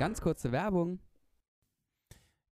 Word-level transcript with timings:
Ganz 0.00 0.22
kurze 0.22 0.50
Werbung. 0.50 0.98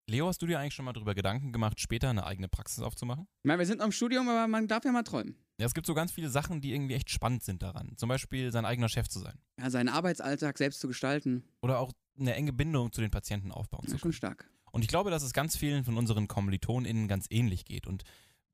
Leo, 0.08 0.28
hast 0.28 0.42
du 0.42 0.48
dir 0.48 0.60
eigentlich 0.60 0.74
schon 0.74 0.84
mal 0.84 0.94
darüber 0.94 1.14
Gedanken 1.14 1.54
gemacht, 1.54 1.80
später 1.80 2.10
eine 2.10 2.26
eigene 2.26 2.48
Praxis 2.48 2.82
aufzumachen? 2.82 3.28
Ich 3.44 3.48
meine, 3.48 3.60
wir 3.60 3.68
sind 3.68 3.78
noch 3.78 3.86
im 3.86 3.92
Studium, 3.92 4.28
aber 4.28 4.48
man 4.48 4.68
darf 4.68 4.84
ja 4.84 4.92
mal 4.92 5.04
träumen. 5.04 5.36
Ja, 5.60 5.68
es 5.68 5.76
gibt 5.76 5.86
so 5.86 5.94
ganz 5.94 6.12
viele 6.12 6.30
Sachen, 6.30 6.60
die 6.60 6.74
irgendwie 6.74 6.96
echt 6.96 7.12
spannend 7.12 7.44
sind 7.44 7.62
daran. 7.62 7.94
Zum 7.98 8.10
Beispiel 8.10 8.52
sein 8.52 8.66
eigener 8.66 8.90
Chef 8.90 9.10
zu 9.10 9.20
sein. 9.20 9.38
Ja, 9.60 9.70
seinen 9.70 9.90
Arbeitsalltag 9.90 10.58
selbst 10.58 10.80
zu 10.80 10.88
gestalten, 10.88 11.44
Oder 11.62 11.78
auch 11.78 11.92
eine 12.20 12.34
enge 12.34 12.52
Bindung 12.52 12.92
zu 12.92 13.02
den 13.02 13.12
Patienten 13.12 13.52
aufbauen 13.52 13.84
ist 13.84 13.92
zu 13.92 13.98
ja 13.98 14.02
können. 14.02 14.14
schon 14.14 14.18
stark. 14.18 14.50
Und 14.72 14.82
ich 14.82 14.88
glaube, 14.88 15.12
dass 15.12 15.22
es 15.22 15.32
ganz 15.32 15.56
vielen 15.56 15.84
von 15.84 15.98
unseren 16.00 16.28
KommilitonInnen 16.28 17.08
ganz 17.08 17.28
ähnlich 17.30 17.66
geht. 17.66 17.86
Und 17.86 18.06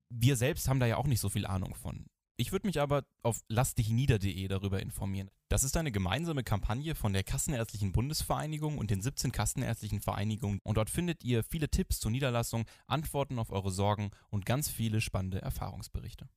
wir 0.10 0.36
selbst 0.36 0.68
haben 0.68 0.82
da 0.82 0.86
ja 0.86 0.98
auch 0.98 1.08
nicht 1.08 1.22
so 1.22 1.30
viel 1.30 1.46
Ahnung 1.46 1.76
von. 1.76 2.08
Ich 2.42 2.52
würde 2.52 2.66
mich 2.66 2.82
aber 2.82 3.06
auf 3.22 3.44
lassdichnieder.de 3.50 4.48
darüber 4.48 4.82
informieren. 4.82 5.30
Das 5.48 5.64
ist 5.64 5.78
eine 5.78 5.92
gemeinsame 5.92 6.44
Kampagne 6.44 6.96
von 6.96 7.14
der 7.14 7.22
Kassenärztlichen 7.22 7.92
Bundesvereinigung 7.92 8.80
und 8.80 8.90
den 8.90 9.00
17 9.00 9.32
Kassenärztlichen 9.32 10.02
Vereinigungen. 10.02 10.60
Und 10.64 10.78
dort 10.78 10.90
findet 10.90 11.24
ihr 11.24 11.44
viele 11.44 11.70
Tipps 11.70 12.00
zur 12.00 12.10
Niederlassung, 12.10 12.66
Antworten 12.88 13.38
auf 13.38 13.52
eure 13.52 13.70
Sorgen 13.70 14.10
und 14.32 14.48
ganz 14.48 14.70
viele 14.70 15.02
spannende 15.02 15.40
Erfahrungsberichte. 15.40 16.30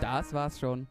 Das 0.00 0.32
war's 0.32 0.60
schon. 0.60 0.86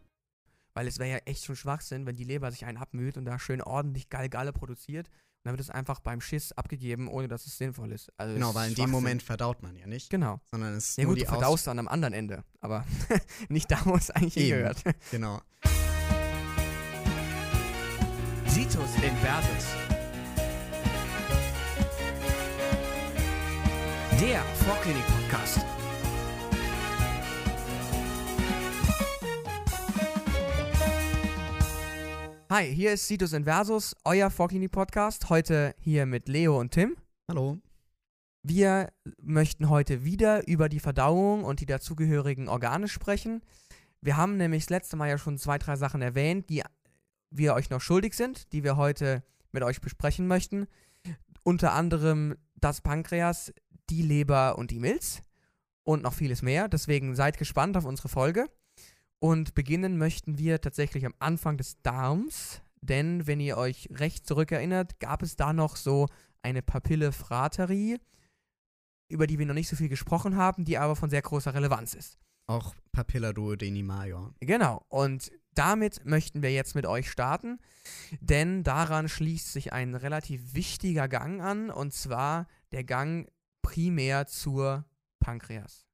Weil 0.73 0.87
es 0.87 0.99
wäre 0.99 1.11
ja 1.11 1.17
echt 1.19 1.45
schon 1.45 1.55
Schwachsinn, 1.55 2.05
wenn 2.05 2.17
die 2.17 2.25
Leber 2.25 2.51
sich 2.51 2.65
einen 2.65 2.79
abmüht 2.79 3.15
und 3.15 3.23
da 3.23 3.39
schön 3.39 3.61
ordentlich 3.61 4.09
Galgalle 4.09 4.51
produziert. 4.51 5.09
Dann 5.45 5.53
wird 5.53 5.61
es 5.61 5.69
einfach 5.69 5.99
beim 5.99 6.21
Schiss 6.21 6.51
abgegeben, 6.53 7.07
ohne 7.07 7.27
dass 7.27 7.45
es 7.45 7.55
sinnvoll 7.59 7.91
ist. 7.91 8.11
Also 8.17 8.33
Genau, 8.33 8.55
weil 8.55 8.69
in 8.69 8.73
dem. 8.75 8.89
Moment 8.89 9.21
verdaut 9.21 9.61
man 9.61 9.75
ja 9.75 9.85
nicht, 9.85 10.09
Genau. 10.09 10.41
sondern 10.49 10.73
es 10.73 10.89
ist 10.89 10.97
Ja 10.97 11.03
nur 11.03 11.11
gut, 11.13 11.21
die 11.21 11.25
du 11.25 11.29
Aus 11.29 11.33
verdaust 11.37 11.67
dann 11.67 11.77
am 11.77 11.87
anderen 11.87 12.15
Ende. 12.15 12.43
Aber 12.61 12.83
nicht 13.49 13.69
da, 13.69 13.77
wo 13.85 13.95
es 13.95 14.09
eigentlich 14.09 14.37
Eben. 14.37 14.47
hingehört. 14.47 14.81
Genau. 15.11 15.39
Situs 18.47 18.89
Inversus. 19.03 19.65
Der 24.19 24.41
Vorklinik-Podcast. 24.65 25.59
Hi, 32.57 32.73
hier 32.73 32.93
ist 32.93 33.09
Situs 33.09 33.33
Inversus, 33.33 33.97
euer 34.05 34.29
Vorklinik-Podcast. 34.29 35.29
Heute 35.29 35.75
hier 35.77 36.05
mit 36.05 36.29
Leo 36.29 36.57
und 36.57 36.71
Tim. 36.71 36.95
Hallo. 37.27 37.57
Wir 38.43 38.93
möchten 39.21 39.67
heute 39.67 40.05
wieder 40.05 40.47
über 40.47 40.69
die 40.69 40.79
Verdauung 40.79 41.43
und 41.43 41.59
die 41.59 41.65
dazugehörigen 41.65 42.47
Organe 42.47 42.87
sprechen. 42.87 43.41
Wir 43.99 44.15
haben 44.15 44.37
nämlich 44.37 44.63
das 44.63 44.69
letzte 44.69 44.95
Mal 44.95 45.09
ja 45.09 45.17
schon 45.17 45.37
zwei, 45.37 45.57
drei 45.57 45.75
Sachen 45.75 46.01
erwähnt, 46.01 46.49
die 46.49 46.63
wir 47.29 47.55
euch 47.55 47.69
noch 47.69 47.81
schuldig 47.81 48.13
sind, 48.13 48.53
die 48.53 48.63
wir 48.63 48.77
heute 48.77 49.21
mit 49.51 49.61
euch 49.61 49.81
besprechen 49.81 50.25
möchten. 50.25 50.67
Unter 51.43 51.73
anderem 51.73 52.37
das 52.55 52.79
Pankreas, 52.79 53.51
die 53.89 54.01
Leber 54.01 54.57
und 54.57 54.71
die 54.71 54.79
Milz 54.79 55.23
und 55.83 56.03
noch 56.03 56.13
vieles 56.13 56.41
mehr. 56.41 56.69
Deswegen 56.69 57.15
seid 57.15 57.37
gespannt 57.37 57.75
auf 57.75 57.83
unsere 57.83 58.07
Folge. 58.07 58.45
Und 59.25 59.55
beginnen 59.55 59.97
möchten 59.97 60.37
wir 60.37 60.61
tatsächlich 60.61 61.03
am 61.03 61.15
Anfang 61.17 61.57
des 61.57 61.81
Darms, 61.81 62.61
denn 62.81 63.25
wenn 63.25 63.39
ihr 63.39 63.57
euch 63.57 63.89
recht 63.91 64.27
zurückerinnert, 64.27 64.99
gab 64.99 65.23
es 65.23 65.35
da 65.35 65.51
noch 65.51 65.77
so 65.77 66.05
eine 66.43 66.61
Papille 66.61 67.11
frateri, 67.11 67.97
über 69.09 69.25
die 69.25 69.39
wir 69.39 69.47
noch 69.47 69.55
nicht 69.55 69.67
so 69.67 69.75
viel 69.75 69.89
gesprochen 69.89 70.35
haben, 70.35 70.63
die 70.63 70.77
aber 70.77 70.95
von 70.95 71.09
sehr 71.09 71.23
großer 71.23 71.55
Relevanz 71.55 71.95
ist. 71.95 72.19
Auch 72.45 72.75
Papilla 72.91 73.33
duodeni 73.33 73.81
major. 73.81 74.31
Genau, 74.41 74.85
und 74.89 75.31
damit 75.55 76.05
möchten 76.05 76.43
wir 76.43 76.53
jetzt 76.53 76.75
mit 76.75 76.85
euch 76.85 77.09
starten, 77.09 77.57
denn 78.19 78.61
daran 78.61 79.09
schließt 79.09 79.51
sich 79.51 79.73
ein 79.73 79.95
relativ 79.95 80.53
wichtiger 80.53 81.07
Gang 81.07 81.41
an, 81.41 81.71
und 81.71 81.95
zwar 81.95 82.45
der 82.71 82.83
Gang 82.83 83.27
primär 83.63 84.27
zur 84.27 84.85
Pankreas. 85.19 85.84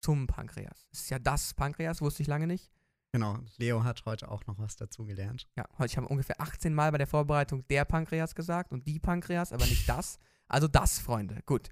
Zum 0.00 0.26
Pankreas. 0.26 0.86
Das 0.90 1.00
ist 1.00 1.10
ja 1.10 1.18
das 1.18 1.54
Pankreas, 1.54 2.00
wusste 2.00 2.22
ich 2.22 2.28
lange 2.28 2.46
nicht. 2.46 2.70
Genau, 3.12 3.38
Leo 3.56 3.84
hat 3.84 4.04
heute 4.04 4.30
auch 4.30 4.46
noch 4.46 4.58
was 4.58 4.76
dazugelernt. 4.76 5.48
Ja, 5.56 5.64
ich 5.84 5.96
habe 5.96 6.08
ungefähr 6.08 6.40
18 6.40 6.74
Mal 6.74 6.92
bei 6.92 6.98
der 6.98 7.06
Vorbereitung 7.06 7.66
der 7.68 7.84
Pankreas 7.84 8.34
gesagt 8.34 8.72
und 8.72 8.86
die 8.86 8.98
Pankreas, 8.98 9.52
aber 9.52 9.64
nicht 9.64 9.88
das. 9.88 10.18
Also 10.46 10.68
das, 10.68 10.98
Freunde. 10.98 11.40
Gut. 11.46 11.70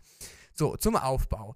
So, 0.54 0.76
zum 0.76 0.96
Aufbau. 0.96 1.54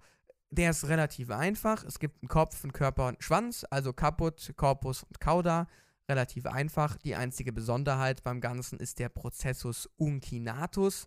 Der 0.50 0.70
ist 0.70 0.88
relativ 0.88 1.30
einfach. 1.30 1.84
Es 1.84 1.98
gibt 1.98 2.22
einen 2.22 2.28
Kopf, 2.28 2.62
einen 2.64 2.72
Körper 2.72 3.04
und 3.04 3.14
einen 3.14 3.22
Schwanz, 3.22 3.64
also 3.70 3.92
Caput, 3.92 4.52
Corpus 4.56 5.04
und 5.04 5.20
Cauda. 5.20 5.66
Relativ 6.08 6.46
einfach. 6.46 6.96
Die 6.98 7.14
einzige 7.14 7.52
Besonderheit 7.52 8.22
beim 8.22 8.40
Ganzen 8.40 8.80
ist 8.80 8.98
der 8.98 9.08
Prozessus 9.08 9.88
uncinatus. 9.96 11.06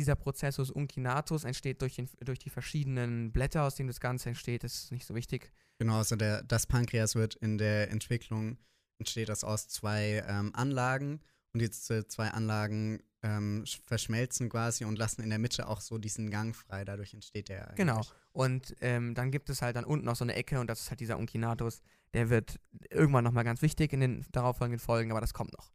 Dieser 0.00 0.16
Prozessus 0.16 0.70
uncinatus 0.70 1.44
entsteht 1.44 1.82
durch, 1.82 1.96
den, 1.96 2.08
durch 2.24 2.38
die 2.38 2.48
verschiedenen 2.48 3.32
Blätter, 3.32 3.64
aus 3.64 3.74
denen 3.74 3.88
das 3.88 4.00
Ganze 4.00 4.30
entsteht. 4.30 4.64
Das 4.64 4.72
ist 4.74 4.92
nicht 4.92 5.06
so 5.06 5.14
wichtig. 5.14 5.52
Genau, 5.78 5.98
also 5.98 6.16
der, 6.16 6.42
das 6.42 6.66
Pankreas 6.66 7.16
wird 7.16 7.34
in 7.34 7.58
der 7.58 7.90
Entwicklung, 7.90 8.56
entsteht 8.98 9.28
das 9.28 9.44
aus 9.44 9.68
zwei 9.68 10.24
ähm, 10.26 10.54
Anlagen 10.54 11.20
und 11.52 11.60
diese 11.60 12.06
zwei 12.08 12.28
Anlagen 12.28 13.02
ähm, 13.22 13.64
sch- 13.66 13.80
verschmelzen 13.84 14.48
quasi 14.48 14.86
und 14.86 14.96
lassen 14.96 15.22
in 15.22 15.28
der 15.28 15.38
Mitte 15.38 15.68
auch 15.68 15.82
so 15.82 15.98
diesen 15.98 16.30
Gang 16.30 16.56
frei. 16.56 16.86
Dadurch 16.86 17.12
entsteht 17.12 17.50
der 17.50 17.66
eigentlich. 17.66 17.76
Genau. 17.76 18.00
Und 18.32 18.74
ähm, 18.80 19.14
dann 19.14 19.30
gibt 19.30 19.50
es 19.50 19.60
halt 19.60 19.76
dann 19.76 19.84
unten 19.84 20.06
noch 20.06 20.16
so 20.16 20.24
eine 20.24 20.34
Ecke 20.34 20.60
und 20.60 20.70
das 20.70 20.80
ist 20.80 20.88
halt 20.90 21.00
dieser 21.00 21.18
Uncinatus. 21.18 21.82
Der 22.14 22.30
wird 22.30 22.58
irgendwann 22.88 23.24
nochmal 23.24 23.44
ganz 23.44 23.60
wichtig 23.60 23.92
in 23.92 24.00
den 24.00 24.26
darauffolgenden 24.32 24.80
Folgen, 24.80 25.10
aber 25.10 25.20
das 25.20 25.34
kommt 25.34 25.52
noch. 25.52 25.70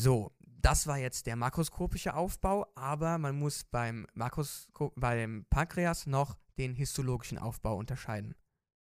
So, 0.00 0.30
das 0.60 0.86
war 0.86 0.98
jetzt 0.98 1.26
der 1.26 1.36
makroskopische 1.36 2.14
Aufbau, 2.14 2.66
aber 2.74 3.18
man 3.18 3.38
muss 3.38 3.64
beim, 3.64 4.06
Makrosko 4.14 4.92
beim 4.96 5.46
Pankreas 5.50 6.06
noch 6.06 6.36
den 6.58 6.74
histologischen 6.74 7.38
Aufbau 7.38 7.76
unterscheiden. 7.76 8.34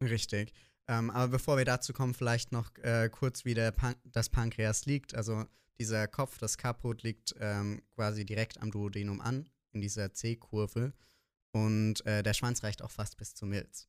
Richtig. 0.02 0.52
Ähm, 0.88 1.10
aber 1.10 1.28
bevor 1.28 1.58
wir 1.58 1.64
dazu 1.64 1.92
kommen, 1.92 2.14
vielleicht 2.14 2.52
noch 2.52 2.74
äh, 2.78 3.10
kurz, 3.10 3.44
wie 3.44 3.54
der 3.54 3.72
Pan 3.72 3.96
das 4.04 4.28
Pankreas 4.28 4.86
liegt. 4.86 5.14
Also 5.14 5.44
dieser 5.78 6.06
Kopf, 6.08 6.38
das 6.38 6.56
Kaput, 6.56 7.02
liegt 7.02 7.34
ähm, 7.40 7.82
quasi 7.94 8.24
direkt 8.24 8.60
am 8.60 8.70
Duodenum 8.70 9.20
an, 9.20 9.48
in 9.72 9.80
dieser 9.80 10.12
C-Kurve. 10.12 10.92
Und 11.52 12.04
äh, 12.06 12.22
der 12.22 12.34
Schwanz 12.34 12.62
reicht 12.62 12.82
auch 12.82 12.90
fast 12.90 13.16
bis 13.16 13.34
zur 13.34 13.48
Milz. 13.48 13.88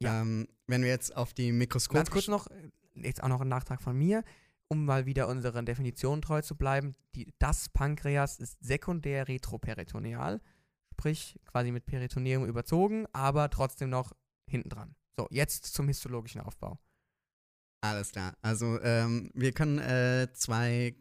Ja. 0.00 0.20
Ähm, 0.20 0.48
wenn 0.66 0.82
wir 0.82 0.88
jetzt 0.88 1.16
auf 1.16 1.32
die 1.34 1.48
Ganz 1.48 1.58
Mikroskop... 1.58 2.10
kurz 2.10 2.28
noch, 2.28 2.48
äh, 2.48 2.70
jetzt 2.94 3.22
auch 3.22 3.28
noch 3.28 3.40
ein 3.40 3.48
Nachtrag 3.48 3.80
von 3.80 3.96
mir, 3.96 4.24
um 4.68 4.84
mal 4.84 5.06
wieder 5.06 5.28
unseren 5.28 5.66
Definitionen 5.66 6.22
treu 6.22 6.42
zu 6.42 6.56
bleiben. 6.56 6.94
Die, 7.14 7.32
das 7.38 7.68
Pankreas 7.68 8.38
ist 8.38 8.56
sekundär 8.60 9.28
retroperitoneal, 9.28 10.40
sprich 10.92 11.38
quasi 11.46 11.72
mit 11.72 11.86
Peritoneum 11.86 12.44
überzogen, 12.44 13.06
aber 13.12 13.50
trotzdem 13.50 13.90
noch 13.90 14.12
hinten 14.48 14.68
dran. 14.68 14.94
So, 15.16 15.26
jetzt 15.30 15.66
zum 15.66 15.88
histologischen 15.88 16.40
Aufbau. 16.40 16.78
Alles 17.80 18.12
klar. 18.12 18.36
Also 18.42 18.80
ähm, 18.82 19.30
wir 19.34 19.52
können 19.52 19.78
äh, 19.78 20.28
zwei 20.32 20.96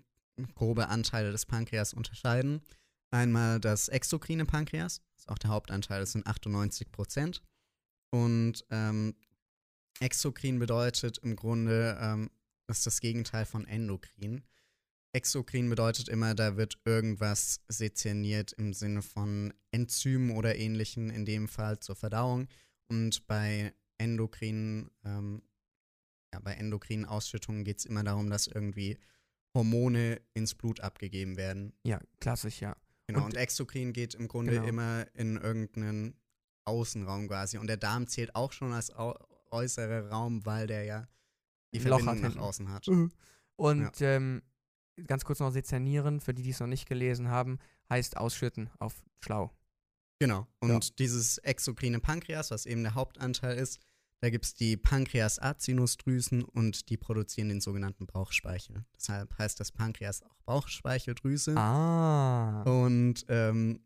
grobe 0.56 0.88
Anteile 0.90 1.32
des 1.32 1.46
Pankreas 1.46 1.94
unterscheiden. 1.94 2.62
Einmal 3.10 3.60
das 3.60 3.88
exokrine 3.88 4.46
Pankreas, 4.46 5.02
das 5.14 5.22
ist 5.22 5.30
auch 5.30 5.38
der 5.38 5.50
Hauptanteil, 5.50 6.00
das 6.02 6.12
sind 6.12 6.28
98 6.28 6.92
Prozent. 6.92 7.42
Und 8.12 8.66
ähm, 8.70 9.16
exokrin 10.00 10.60
bedeutet 10.60 11.18
im 11.20 11.36
Grunde, 11.36 11.98
ähm, 12.02 12.30
ist 12.68 12.86
das 12.86 13.00
Gegenteil 13.00 13.46
von 13.46 13.66
endokrin. 13.66 14.44
Exokrin 15.14 15.70
bedeutet 15.70 16.10
immer, 16.10 16.36
da 16.36 16.58
wird 16.58 16.80
irgendwas 16.86 17.62
sezerniert 17.70 18.52
im 18.54 18.74
Sinne 18.74 19.02
von 19.02 19.54
Enzymen 19.72 20.32
oder 20.36 20.56
ähnlichen, 20.58 21.10
in 21.10 21.26
dem 21.26 21.48
Fall 21.48 21.80
zur 21.80 21.96
Verdauung. 21.96 22.48
Und 22.90 23.26
bei 23.28 23.74
endokrinen 23.98 24.92
ähm, 25.04 25.42
ja, 26.34 26.40
bei 26.42 26.54
endokrinen 26.54 27.06
Ausschüttungen 27.06 27.64
geht 27.64 27.80
es 27.80 27.86
immer 27.86 28.04
darum, 28.04 28.30
dass 28.30 28.48
irgendwie 28.48 28.98
Hormone 29.56 30.22
ins 30.34 30.54
Blut 30.56 30.82
abgegeben 30.82 31.38
werden. 31.38 31.74
Ja, 31.84 32.02
klassisch, 32.20 32.60
ja. 32.62 32.76
Genau. 33.08 33.20
Und- 33.22 33.26
Und, 33.28 33.38
Exokrin 33.38 33.94
geht 33.94 34.14
im 34.14 34.28
Grunde 34.28 34.52
Genau. 34.54 34.68
immer 34.68 35.06
in 35.16 35.38
irgendeinen 35.38 36.20
Außenraum 36.66 37.28
quasi. 37.30 37.58
Und 37.58 37.68
der 37.68 37.78
Darm 37.78 38.08
zählt 38.08 38.36
auch 38.36 38.52
schon 38.52 38.74
als 38.74 38.92
äußerer 39.52 40.10
Raum, 40.10 40.46
weil 40.46 40.68
der 40.68 40.84
ja 40.84 41.08
die 41.74 41.80
Loch 41.80 42.06
hat 42.06 42.20
nach 42.20 42.36
außen 42.36 42.70
hat. 42.70 42.88
Und 43.56 44.02
ähm, 44.02 44.42
ganz 45.06 45.26
kurz 45.26 45.40
noch 45.40 45.52
sezernieren, 45.52 46.20
für 46.20 46.34
die, 46.34 46.44
die 46.44 46.52
es 46.52 46.60
noch 46.60 46.68
nicht 46.68 46.88
gelesen 46.88 47.30
haben, 47.30 47.60
heißt 47.90 48.18
ausschütten 48.18 48.70
auf 48.80 49.04
schlau. 49.20 49.52
Genau. 50.20 50.48
Und 50.60 51.00
dieses 51.00 51.38
exokrine 51.40 52.00
Pankreas, 52.00 52.52
was 52.52 52.66
eben 52.66 52.84
der 52.84 52.96
Hauptanteil 52.96 53.58
ist, 53.58 53.80
da 54.20 54.32
gibt 54.32 54.46
es 54.46 54.54
die 54.56 54.78
Pankreas-Acinusdrüsen 54.78 56.44
und 56.44 56.90
die 56.90 56.98
produzieren 56.98 57.50
den 57.50 57.62
sogenannten 57.62 58.08
Bauchspeichel. 58.08 58.84
Deshalb 58.96 59.38
heißt 59.38 59.60
das 59.60 59.72
Pankreas 59.72 60.24
auch 60.24 60.36
Bauchspeicheldrüse. 60.46 61.56
Ah. 61.56 62.64
Und 62.64 63.26
ähm, 63.30 63.82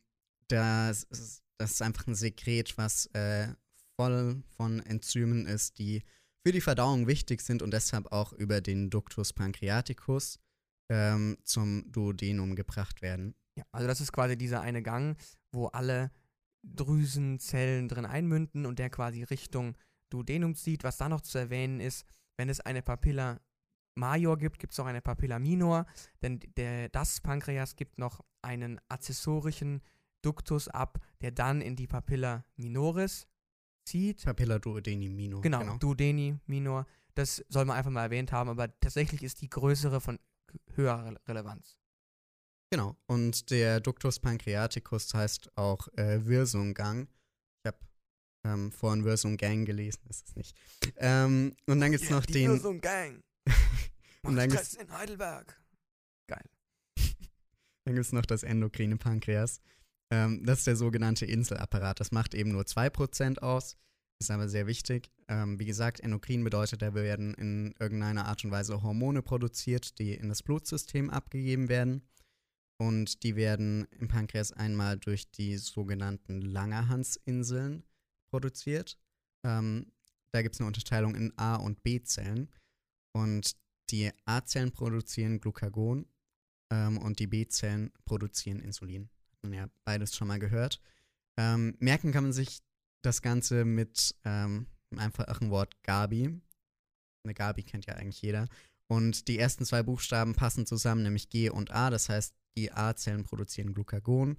das, 0.47 1.03
ist, 1.03 1.43
das 1.57 1.71
ist 1.71 1.81
einfach 1.81 2.07
ein 2.07 2.15
Sekret, 2.15 2.77
was 2.77 3.07
äh, 3.07 3.49
voll 3.97 4.41
von 4.55 4.79
Enzymen 4.79 5.45
ist, 5.47 5.79
die 5.79 6.01
für 6.45 6.51
die 6.51 6.61
Verdauung 6.61 7.07
wichtig 7.07 7.41
sind 7.41 7.61
und 7.61 7.71
deshalb 7.71 8.11
auch 8.11 8.33
über 8.33 8.61
den 8.61 8.89
Ductus 8.89 9.33
pancreaticus 9.33 10.39
ähm, 10.89 11.37
zum 11.43 11.91
Duodenum 11.91 12.55
gebracht 12.55 13.01
werden. 13.01 13.35
Ja, 13.55 13.63
also 13.71 13.87
das 13.87 14.01
ist 14.01 14.11
quasi 14.11 14.37
dieser 14.37 14.61
eine 14.61 14.81
Gang, 14.81 15.17
wo 15.51 15.67
alle 15.67 16.11
Drüsenzellen 16.63 17.87
drin 17.87 18.05
einmünden 18.05 18.65
und 18.65 18.79
der 18.79 18.89
quasi 18.89 19.23
Richtung 19.23 19.77
Duodenum 20.09 20.55
zieht. 20.55 20.83
Was 20.83 20.97
da 20.97 21.09
noch 21.09 21.21
zu 21.21 21.37
erwähnen 21.37 21.79
ist, 21.79 22.05
wenn 22.37 22.49
es 22.49 22.59
eine 22.59 22.81
Papilla 22.81 23.39
Major 23.95 24.37
gibt, 24.37 24.59
gibt 24.59 24.73
es 24.73 24.79
auch 24.79 24.85
eine 24.85 25.01
Papilla 25.01 25.37
Minor, 25.37 25.85
denn 26.21 26.39
der, 26.57 26.89
das 26.89 27.19
Pankreas 27.21 27.75
gibt 27.75 27.97
noch 27.97 28.21
einen 28.41 28.79
accessorischen 28.87 29.81
Ductus 30.21 30.67
ab, 30.67 30.99
der 31.21 31.31
dann 31.31 31.61
in 31.61 31.75
die 31.75 31.87
Papilla 31.87 32.45
Minoris 32.55 33.27
zieht. 33.85 34.23
Papilla 34.23 34.59
duodeni 34.59 35.09
minor. 35.09 35.41
Genau, 35.41 35.59
genau. 35.59 35.77
Duodeni 35.77 36.37
Minor. 36.45 36.85
Das 37.15 37.43
soll 37.49 37.65
man 37.65 37.77
einfach 37.77 37.91
mal 37.91 38.03
erwähnt 38.03 38.31
haben, 38.31 38.49
aber 38.49 38.77
tatsächlich 38.79 39.23
ist 39.23 39.41
die 39.41 39.49
größere 39.49 39.99
von 39.99 40.19
höherer 40.75 41.15
Relevanz. 41.27 41.77
Genau. 42.71 42.95
Und 43.05 43.51
der 43.51 43.81
Ductus 43.81 44.19
pancreaticus 44.19 45.13
heißt 45.13 45.57
auch 45.57 45.89
äh, 45.97 46.25
Wirsunggang. 46.25 47.09
Ich 47.63 47.67
habe 47.67 47.77
ähm, 48.45 48.71
vorhin 48.71 49.03
Wirsunggang 49.03 49.65
gelesen, 49.65 50.01
ist 50.09 50.29
es 50.29 50.35
nicht. 50.35 50.57
Ähm, 50.95 51.55
und 51.67 51.81
dann 51.81 51.91
gibt 51.91 52.03
es 52.03 52.09
yeah, 52.09 52.19
noch 52.19 52.25
den. 52.25 52.51
Wirsunggang. 52.51 53.21
und 54.23 54.37
dann 54.37 54.49
gibt's 54.49 54.75
in 54.75 54.89
Heidelberg. 54.89 55.61
Geil. 56.27 56.49
dann 57.83 57.95
gibt 57.95 58.05
es 58.05 58.13
noch 58.13 58.25
das 58.25 58.43
endokrine 58.43 58.95
Pankreas. 58.95 59.59
Ähm, 60.11 60.45
das 60.45 60.59
ist 60.59 60.67
der 60.67 60.75
sogenannte 60.75 61.25
Inselapparat. 61.25 61.99
Das 61.99 62.11
macht 62.11 62.35
eben 62.35 62.51
nur 62.51 62.63
2% 62.63 63.39
aus, 63.39 63.77
ist 64.19 64.29
aber 64.29 64.49
sehr 64.49 64.67
wichtig. 64.67 65.09
Ähm, 65.29 65.57
wie 65.59 65.65
gesagt, 65.65 66.01
endokrin 66.01 66.43
bedeutet, 66.43 66.81
da 66.81 66.93
werden 66.93 67.33
in 67.35 67.73
irgendeiner 67.79 68.25
Art 68.25 68.43
und 68.43 68.51
Weise 68.51 68.83
Hormone 68.83 69.21
produziert, 69.21 69.97
die 69.97 70.13
in 70.13 70.29
das 70.29 70.43
Blutsystem 70.43 71.09
abgegeben 71.09 71.69
werden. 71.69 72.03
Und 72.79 73.23
die 73.23 73.35
werden 73.35 73.87
im 73.91 74.07
Pankreas 74.07 74.51
einmal 74.51 74.97
durch 74.97 75.29
die 75.31 75.57
sogenannten 75.57 76.41
Langerhansinseln 76.41 77.83
produziert. 78.31 78.97
Ähm, 79.45 79.91
da 80.33 80.41
gibt 80.41 80.55
es 80.55 80.61
eine 80.61 80.67
Unterteilung 80.67 81.15
in 81.15 81.37
A- 81.37 81.57
und 81.57 81.83
B-Zellen. 81.83 82.49
Und 83.13 83.55
die 83.91 84.09
A-Zellen 84.25 84.71
produzieren 84.71 85.39
Glucagon 85.39 86.05
ähm, 86.71 86.97
und 86.97 87.19
die 87.19 87.27
B-Zellen 87.27 87.91
produzieren 88.05 88.59
Insulin. 88.59 89.09
Ja 89.49 89.67
beides 89.83 90.15
schon 90.15 90.27
mal 90.27 90.39
gehört. 90.39 90.81
Ähm, 91.37 91.75
merken 91.79 92.11
kann 92.11 92.23
man 92.23 92.33
sich 92.33 92.59
das 93.01 93.21
Ganze 93.21 93.65
mit 93.65 94.15
ähm, 94.25 94.67
einem 94.91 94.99
einfachen 94.99 95.49
Wort 95.49 95.81
Gabi. 95.83 96.41
Eine 97.23 97.33
Gabi 97.33 97.63
kennt 97.63 97.85
ja 97.85 97.95
eigentlich 97.95 98.21
jeder. 98.21 98.47
Und 98.87 99.27
die 99.27 99.39
ersten 99.39 99.65
zwei 99.65 99.83
Buchstaben 99.83 100.35
passen 100.35 100.65
zusammen, 100.65 101.03
nämlich 101.03 101.29
G 101.29 101.49
und 101.49 101.71
A. 101.71 101.89
Das 101.89 102.09
heißt, 102.09 102.35
die 102.57 102.71
A-Zellen 102.71 103.23
produzieren 103.23 103.73
Glucagon 103.73 104.37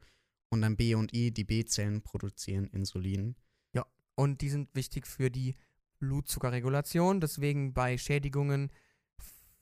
und 0.51 0.61
dann 0.61 0.77
B 0.77 0.95
und 0.95 1.15
I, 1.15 1.31
die 1.31 1.45
B-Zellen 1.45 2.03
produzieren 2.03 2.67
Insulin. 2.69 3.37
Ja, 3.73 3.87
und 4.15 4.43
die 4.43 4.51
sind 4.51 4.75
wichtig 4.75 5.07
für 5.07 5.31
die 5.31 5.57
Blutzuckerregulation. 5.99 7.21
Deswegen 7.21 7.73
bei 7.73 7.97
Schädigungen 7.97 8.71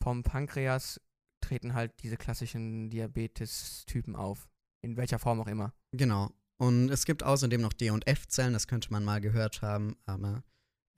vom 0.02 0.24
Pankreas 0.24 1.00
treten 1.40 1.74
halt 1.74 1.92
diese 2.02 2.16
klassischen 2.16 2.90
Diabetes-Typen 2.90 4.16
auf. 4.16 4.49
In 4.82 4.96
welcher 4.96 5.18
Form 5.18 5.40
auch 5.40 5.46
immer. 5.46 5.72
Genau. 5.92 6.30
Und 6.58 6.90
es 6.90 7.04
gibt 7.04 7.22
außerdem 7.22 7.60
noch 7.60 7.72
D- 7.72 7.90
und 7.90 8.06
F-Zellen, 8.06 8.52
das 8.52 8.66
könnte 8.66 8.90
man 8.92 9.04
mal 9.04 9.20
gehört 9.20 9.62
haben, 9.62 9.96
aber 10.04 10.42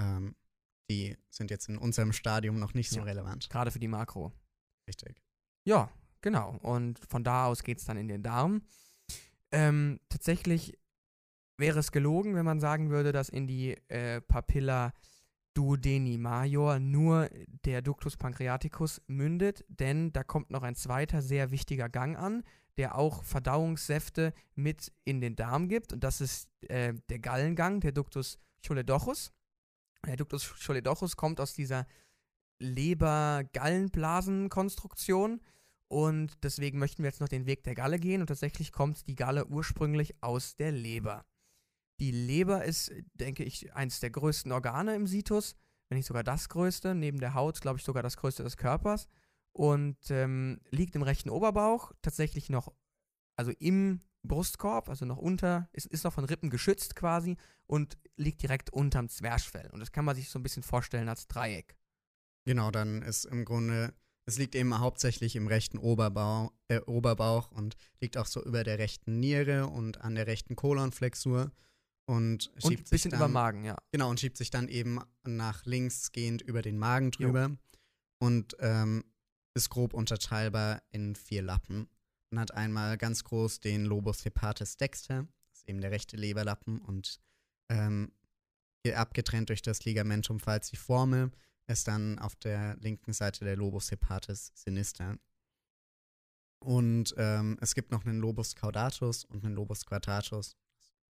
ähm, 0.00 0.34
die 0.90 1.17
sind 1.31 1.50
jetzt 1.50 1.69
in 1.69 1.79
unserem 1.79 2.12
Stadium 2.12 2.58
noch 2.58 2.75
nicht 2.75 2.90
so 2.90 2.99
ja, 2.99 3.05
relevant. 3.05 3.49
Gerade 3.49 3.70
für 3.70 3.79
die 3.79 3.88
Makro. 3.88 4.32
Richtig. 4.88 5.23
Ja, 5.64 5.90
Genau, 6.23 6.56
und 6.62 7.00
von 7.08 7.25
da 7.25 7.46
aus 7.46 7.64
geht 7.64 7.79
es 7.79 7.84
dann 7.84 7.96
in 7.96 8.08
den 8.08 8.23
Darm. 8.23 8.62
Ähm, 9.50 10.00
tatsächlich 10.08 10.79
wäre 11.58 11.81
es 11.81 11.93
gelogen, 11.93 12.34
wenn 12.37 12.44
man 12.44 12.61
sagen 12.61 12.90
würde, 12.90 13.12
dass 13.12 13.29
in 13.29 13.46
die 13.46 13.76
äh, 13.88 14.20
Papilla 14.20 14.93
duodeni 15.55 16.17
major 16.17 16.79
nur 16.79 17.29
der 17.67 17.82
Ductus 17.82 18.17
pancreaticus 18.17 19.02
mündet, 19.08 19.64
denn 19.69 20.12
da 20.12 20.25
kommt 20.25 20.50
noch 20.50 20.62
ein 20.62 20.76
zweiter 20.76 21.20
sehr 21.20 21.50
wichtiger 21.50 21.88
Gang 21.90 22.17
an, 22.17 22.44
der 22.76 22.96
auch 22.96 23.24
Verdauungssäfte 23.24 24.32
mit 24.54 24.92
in 25.04 25.20
den 25.20 25.36
Darm 25.36 25.69
gibt, 25.69 25.92
und 25.92 26.02
das 26.02 26.20
ist 26.20 26.48
äh, 26.69 26.94
der 27.08 27.19
Gallengang, 27.19 27.80
der 27.80 27.92
Ductus 27.92 28.38
choledochus. 28.66 29.32
Der 30.06 30.16
Ductus 30.16 30.54
choledochus 30.64 31.16
kommt 31.16 31.40
aus 31.40 31.54
dieser 31.54 31.86
Leber-Gallenblasen-Konstruktion 32.58 35.40
und 35.92 36.42
deswegen 36.42 36.78
möchten 36.78 37.02
wir 37.02 37.10
jetzt 37.10 37.20
noch 37.20 37.28
den 37.28 37.44
Weg 37.44 37.64
der 37.64 37.74
Galle 37.74 37.98
gehen. 37.98 38.22
Und 38.22 38.28
tatsächlich 38.28 38.72
kommt 38.72 39.06
die 39.08 39.14
Galle 39.14 39.46
ursprünglich 39.46 40.14
aus 40.22 40.56
der 40.56 40.72
Leber. 40.72 41.26
Die 42.00 42.10
Leber 42.10 42.64
ist, 42.64 42.90
denke 43.12 43.44
ich, 43.44 43.74
eines 43.74 44.00
der 44.00 44.10
größten 44.10 44.52
Organe 44.52 44.94
im 44.94 45.06
Situs, 45.06 45.54
wenn 45.88 45.98
nicht 45.98 46.06
sogar 46.06 46.24
das 46.24 46.48
größte. 46.48 46.94
Neben 46.94 47.20
der 47.20 47.34
Haut, 47.34 47.60
glaube 47.60 47.78
ich, 47.78 47.84
sogar 47.84 48.02
das 48.02 48.16
größte 48.16 48.42
des 48.42 48.56
Körpers. 48.56 49.06
Und 49.52 49.99
ähm, 50.10 50.60
liegt 50.70 50.94
im 50.96 51.02
rechten 51.02 51.31
Oberbauch, 51.31 51.93
tatsächlich 52.00 52.49
noch, 52.49 52.72
also 53.37 53.52
im 53.58 54.00
Brustkorb, 54.22 54.88
also 54.88 55.04
noch 55.04 55.19
unter, 55.19 55.69
ist, 55.72 55.87
ist 55.87 56.04
noch 56.04 56.12
von 56.12 56.25
Rippen 56.25 56.49
geschützt 56.49 56.96
quasi 56.96 57.37
und 57.66 57.99
liegt 58.16 58.43
direkt 58.43 58.70
unterm 58.70 59.08
Zwerchfell. 59.08 59.69
Und 59.70 59.81
das 59.81 59.93
kann 59.93 60.04
man 60.04 60.16
sich 60.16 60.31
so 60.31 60.38
ein 60.38 60.43
bisschen 60.43 60.62
vorstellen 60.62 61.08
als 61.08 61.26
Dreieck. 61.28 61.76
Genau, 62.44 62.70
dann 62.70 63.02
ist 63.02 63.25
im 63.26 63.44
Grunde 63.44 63.94
es 64.25 64.38
liegt 64.38 64.54
eben 64.54 64.78
hauptsächlich 64.78 65.34
im 65.37 65.49
rechten 65.49 65.78
Oberbau, 65.78 66.52
äh, 66.69 66.81
Oberbauch 66.81 67.50
und 67.50 67.76
liegt 68.00 68.16
auch 68.16 68.26
so 68.26 68.43
über 68.43 68.62
der 68.62 68.78
rechten 68.78 69.19
Niere 69.19 69.66
und 69.66 70.00
an 70.00 70.14
der 70.14 70.26
rechten 70.26 70.55
Kolonflexur. 70.55 71.50
Und, 72.06 72.50
schiebt 72.55 72.64
und 72.64 72.78
ein 72.78 72.90
bisschen 72.90 73.10
dann, 73.12 73.20
über 73.20 73.28
Magen, 73.28 73.64
ja. 73.64 73.76
Genau, 73.90 74.10
und 74.10 74.20
schiebt 74.20 74.37
sich 74.37 74.50
dann 74.50 74.69
eben 74.69 75.00
nach 75.25 75.64
links 75.64 76.12
gehend 76.12 76.43
über 76.43 76.62
den 76.62 76.78
Magen 76.78 77.10
drüber. 77.10 77.48
Jo. 77.48 77.56
Und 78.20 78.56
ähm, 78.60 79.05
ist 79.54 79.70
grob 79.70 79.94
unterteilbar 79.94 80.82
in 80.90 81.14
vier 81.14 81.43
Lappen. 81.43 81.88
Man 82.31 82.40
hat 82.40 82.54
einmal 82.54 82.96
ganz 82.96 83.25
groß 83.25 83.60
den 83.60 83.84
Lobus 83.84 84.25
hepatis 84.25 84.76
dexter, 84.76 85.26
das 85.50 85.58
ist 85.58 85.69
eben 85.69 85.81
der 85.81 85.90
rechte 85.90 86.16
Leberlappen 86.16 86.78
und 86.78 87.20
ähm, 87.69 88.12
abgetrennt 88.94 89.49
durch 89.49 89.62
das 89.62 89.84
Ligamentum 89.84 90.40
falciforme 90.40 91.31
ist 91.69 91.88
dann 91.88 92.19
auf 92.19 92.37
der 92.37 92.76
linken 92.76 93.12
Seite 93.12 93.44
der 93.44 93.56
Lobus 93.56 93.90
hepatis 93.90 94.52
sinister. 94.54 95.19
Und 96.60 97.15
ähm, 97.17 97.58
es 97.60 97.74
gibt 97.74 97.91
noch 97.91 98.05
einen 98.05 98.20
Lobus 98.20 98.55
caudatus 98.55 99.24
und 99.24 99.44
einen 99.44 99.55
Lobus 99.55 99.84
quadratus. 99.84 100.56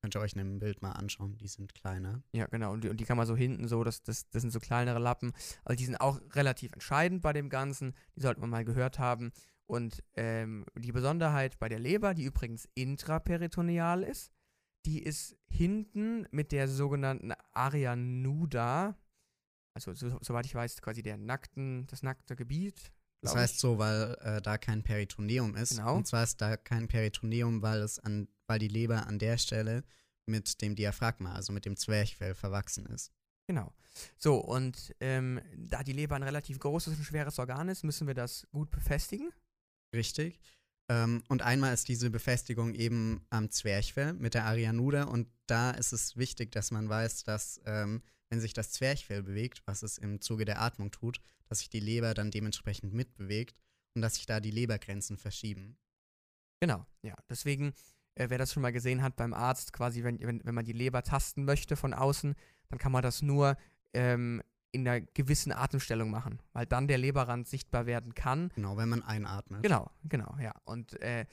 Könnt 0.01 0.15
ihr 0.15 0.21
euch 0.21 0.33
in 0.33 0.39
einem 0.39 0.59
Bild 0.59 0.81
mal 0.81 0.93
anschauen, 0.93 1.37
die 1.37 1.47
sind 1.47 1.75
kleiner. 1.75 2.23
Ja, 2.31 2.47
genau, 2.47 2.71
und 2.71 2.83
die, 2.83 2.89
und 2.89 2.99
die 2.99 3.05
kann 3.05 3.17
man 3.17 3.27
so 3.27 3.35
hinten 3.35 3.67
so, 3.67 3.83
das, 3.83 4.01
das, 4.01 4.29
das 4.29 4.41
sind 4.41 4.51
so 4.51 4.59
kleinere 4.59 4.99
Lappen. 4.99 5.33
Also 5.65 5.77
die 5.77 5.85
sind 5.85 5.99
auch 5.99 6.21
relativ 6.35 6.71
entscheidend 6.71 7.21
bei 7.21 7.33
dem 7.33 7.49
Ganzen, 7.49 7.93
die 8.15 8.21
sollte 8.21 8.39
man 8.39 8.49
mal 8.49 8.63
gehört 8.63 8.97
haben. 8.97 9.31
Und 9.65 10.01
ähm, 10.15 10.65
die 10.75 10.93
Besonderheit 10.93 11.59
bei 11.59 11.67
der 11.67 11.79
Leber, 11.79 12.13
die 12.13 12.23
übrigens 12.23 12.67
intraperitoneal 12.75 14.03
ist, 14.03 14.31
die 14.85 15.03
ist 15.03 15.37
hinten 15.47 16.25
mit 16.31 16.51
der 16.51 16.67
sogenannten 16.67 17.33
Aria 17.51 17.95
nuda, 17.95 18.97
also 19.75 19.93
so, 19.93 20.17
soweit 20.21 20.45
ich 20.45 20.55
weiß, 20.55 20.81
quasi 20.81 21.03
der 21.03 21.17
nackten, 21.17 21.85
das 21.87 22.03
nackte 22.03 22.35
Gebiet. 22.35 22.91
Das 23.21 23.35
heißt 23.35 23.55
ich. 23.55 23.59
so, 23.59 23.77
weil 23.77 24.17
äh, 24.21 24.41
da 24.41 24.57
kein 24.57 24.83
Peritoneum 24.83 25.55
ist. 25.55 25.77
Genau. 25.77 25.95
Und 25.95 26.07
zwar 26.07 26.23
ist 26.23 26.39
da 26.41 26.55
kein 26.57 26.87
Peritoneum, 26.87 27.61
weil 27.61 27.81
es 27.81 27.99
an, 27.99 28.27
weil 28.47 28.59
die 28.59 28.67
Leber 28.67 29.07
an 29.07 29.19
der 29.19 29.37
Stelle 29.37 29.83
mit 30.25 30.61
dem 30.61 30.75
Diaphragma, 30.75 31.33
also 31.33 31.51
mit 31.51 31.65
dem 31.65 31.75
Zwerchfell, 31.75 32.33
verwachsen 32.33 32.85
ist. 32.85 33.11
Genau. 33.47 33.73
So, 34.17 34.37
und 34.37 34.95
ähm, 34.99 35.41
da 35.57 35.83
die 35.83 35.93
Leber 35.93 36.15
ein 36.15 36.23
relativ 36.23 36.59
großes 36.59 36.97
und 36.97 37.03
schweres 37.03 37.39
Organ 37.39 37.67
ist, 37.67 37.83
müssen 37.83 38.07
wir 38.07 38.13
das 38.13 38.47
gut 38.51 38.69
befestigen. 38.69 39.31
Richtig. 39.93 40.39
Ähm, 40.89 41.23
und 41.27 41.43
einmal 41.43 41.73
ist 41.73 41.87
diese 41.87 42.09
Befestigung 42.09 42.73
eben 42.73 43.21
am 43.29 43.51
Zwerchfell 43.51 44.13
mit 44.13 44.33
der 44.33 44.45
Arianuda 44.45 45.03
und 45.03 45.27
da 45.45 45.71
ist 45.71 45.93
es 45.93 46.17
wichtig, 46.17 46.51
dass 46.51 46.71
man 46.71 46.89
weiß, 46.89 47.23
dass 47.23 47.61
ähm, 47.65 48.01
wenn 48.29 48.41
sich 48.41 48.53
das 48.53 48.71
Zwerchfell 48.71 49.23
bewegt, 49.23 49.61
was 49.65 49.83
es 49.83 49.97
im 49.97 50.19
Zuge 50.19 50.45
der 50.45 50.61
Atmung 50.61 50.91
tut, 50.91 51.19
dass 51.47 51.59
sich 51.59 51.69
die 51.69 51.79
Leber 51.79 52.13
dann 52.13 52.31
dementsprechend 52.31 52.93
mitbewegt 52.93 53.55
und 53.95 54.01
dass 54.01 54.15
sich 54.15 54.25
da 54.25 54.39
die 54.39 54.51
Lebergrenzen 54.51 55.17
verschieben. 55.17 55.77
Genau, 56.59 56.85
ja. 57.01 57.15
Deswegen, 57.29 57.73
äh, 58.15 58.29
wer 58.29 58.37
das 58.37 58.53
schon 58.53 58.61
mal 58.61 58.71
gesehen 58.71 59.01
hat 59.01 59.15
beim 59.15 59.33
Arzt, 59.33 59.73
quasi, 59.73 60.03
wenn, 60.03 60.19
wenn, 60.19 60.43
wenn 60.43 60.55
man 60.55 60.65
die 60.65 60.73
Leber 60.73 61.03
tasten 61.03 61.45
möchte 61.45 61.75
von 61.75 61.93
außen, 61.93 62.35
dann 62.69 62.79
kann 62.79 62.91
man 62.91 63.03
das 63.03 63.21
nur 63.21 63.57
ähm, 63.93 64.43
in 64.71 64.87
einer 64.87 65.01
gewissen 65.01 65.51
Atemstellung 65.51 66.09
machen, 66.11 66.41
weil 66.53 66.65
dann 66.65 66.87
der 66.87 66.97
Leberrand 66.97 67.47
sichtbar 67.47 67.85
werden 67.85 68.13
kann. 68.13 68.49
Genau, 68.55 68.77
wenn 68.77 68.89
man 68.89 69.03
einatmet. 69.03 69.63
Genau, 69.63 69.89
genau, 70.03 70.35
ja. 70.39 70.53
Und 70.65 70.99
äh, 71.01 71.25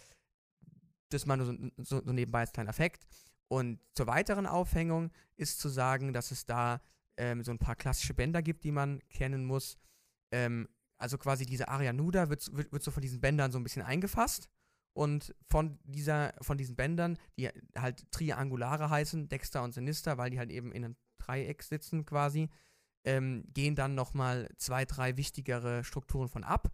das 1.11 1.27
mal 1.27 1.37
nur 1.37 1.47
so, 1.47 1.55
so, 1.77 2.05
so 2.05 2.13
nebenbei 2.13 2.41
als 2.41 2.53
kleiner 2.53 2.71
Effekt. 2.71 3.07
Und 3.49 3.79
zur 3.95 4.07
weiteren 4.07 4.47
Aufhängung 4.47 5.13
ist 5.37 5.61
zu 5.61 5.69
sagen, 5.69 6.13
dass 6.13 6.31
es 6.31 6.47
da 6.47 6.81
ähm, 7.17 7.43
so 7.43 7.53
ein 7.53 7.59
paar 7.59 7.77
klassische 7.77 8.15
Bänder 8.15 8.43
gibt, 8.43 8.65
die 8.65 8.73
man 8.73 9.01
kennen 9.09 9.45
muss. 9.45 9.79
Ähm, 10.33 10.69
also 10.99 11.19
quasi 11.19 11.45
diese 11.47 11.69
Area 11.69 11.93
nuda 11.93 12.29
wird, 12.31 12.57
wird, 12.57 12.73
wird 12.73 12.83
so 12.83 12.91
von 12.91 13.03
diesen 13.03 13.21
Bändern 13.21 13.53
so 13.53 13.59
ein 13.59 13.63
bisschen 13.63 13.83
eingefasst 13.83 14.49
und 14.95 15.35
von 15.47 15.79
dieser, 15.85 16.33
von 16.41 16.57
diesen 16.57 16.75
Bändern, 16.75 17.19
die 17.37 17.51
halt 17.77 18.11
Triangulare 18.11 18.89
heißen, 18.89 19.29
Dexter 19.29 19.63
und 19.63 19.73
Sinister, 19.73 20.17
weil 20.17 20.31
die 20.31 20.39
halt 20.39 20.51
eben 20.51 20.73
in 20.73 20.85
einem 20.85 20.97
Dreieck 21.19 21.63
sitzen 21.63 22.07
quasi, 22.07 22.49
ähm, 23.07 23.45
gehen 23.55 23.75
dann 23.75 23.95
nochmal 23.95 24.49
zwei, 24.59 24.85
drei 24.85 25.17
wichtigere 25.17 25.85
Strukturen 25.85 26.29
von 26.29 26.45
ab, 26.45 26.73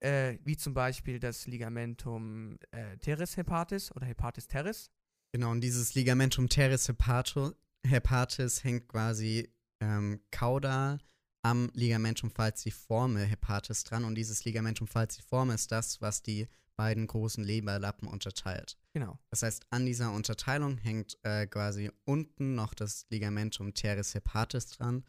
äh, 0.00 0.38
wie 0.44 0.56
zum 0.56 0.72
Beispiel 0.72 1.18
das 1.18 1.46
Ligamentum 1.46 2.58
äh, 2.70 2.96
teres 2.98 3.36
hepatis 3.36 3.94
oder 3.94 4.06
Hepatis 4.06 4.46
teres. 4.46 4.90
Genau, 5.32 5.50
und 5.50 5.60
dieses 5.60 5.94
Ligamentum 5.94 6.48
teres 6.48 6.88
hepato, 6.88 7.52
hepatis 7.84 8.62
hängt 8.62 8.88
quasi 8.88 9.52
ähm, 9.80 10.20
caudal 10.30 11.00
am 11.42 11.70
Ligamentum 11.74 12.30
falciforme 12.30 13.24
hepatis 13.24 13.84
dran 13.84 14.04
und 14.04 14.14
dieses 14.14 14.44
Ligamentum 14.44 14.86
falciforme 14.86 15.54
ist 15.54 15.72
das, 15.72 16.00
was 16.00 16.22
die 16.22 16.48
beiden 16.76 17.06
großen 17.06 17.44
Leberlappen 17.44 18.08
unterteilt. 18.08 18.78
Genau. 18.94 19.18
Das 19.30 19.42
heißt, 19.42 19.66
an 19.70 19.86
dieser 19.86 20.12
Unterteilung 20.12 20.78
hängt 20.78 21.18
äh, 21.22 21.46
quasi 21.46 21.90
unten 22.04 22.54
noch 22.54 22.74
das 22.74 23.06
Ligamentum 23.10 23.74
teres 23.74 24.14
hepatis 24.14 24.68
dran 24.68 25.04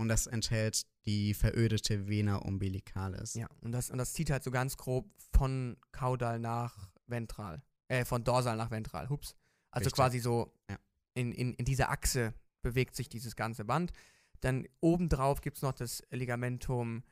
und 0.00 0.08
das 0.08 0.26
enthält 0.26 0.86
die 1.04 1.34
verödete 1.34 2.08
Vena 2.08 2.36
umbilicalis. 2.36 3.34
Ja, 3.34 3.48
und 3.60 3.72
das, 3.72 3.90
und 3.90 3.98
das 3.98 4.12
zieht 4.12 4.30
halt 4.30 4.42
so 4.42 4.50
ganz 4.50 4.76
grob 4.76 5.08
von 5.32 5.76
caudal 5.92 6.38
nach 6.38 6.90
ventral. 7.06 7.62
Äh, 7.88 8.04
von 8.04 8.24
dorsal 8.24 8.56
nach 8.56 8.70
ventral. 8.70 9.08
Hups. 9.08 9.34
Also 9.70 9.86
Richtig. 9.86 9.96
quasi 9.96 10.18
so 10.20 10.52
Ja. 10.70 10.78
in, 11.14 11.32
in, 11.32 11.54
in 11.54 11.64
dieser 11.64 11.90
Achse 11.90 12.34
bewegt 12.62 12.96
sich 12.96 13.08
dieses 13.08 13.36
ganze 13.36 13.64
Band. 13.64 13.92
Dann 14.40 14.66
obendrauf 14.80 15.40
gibt 15.42 15.56
es 15.56 15.62
noch 15.62 15.72
das 15.72 16.02
Ligamentum 16.10 17.04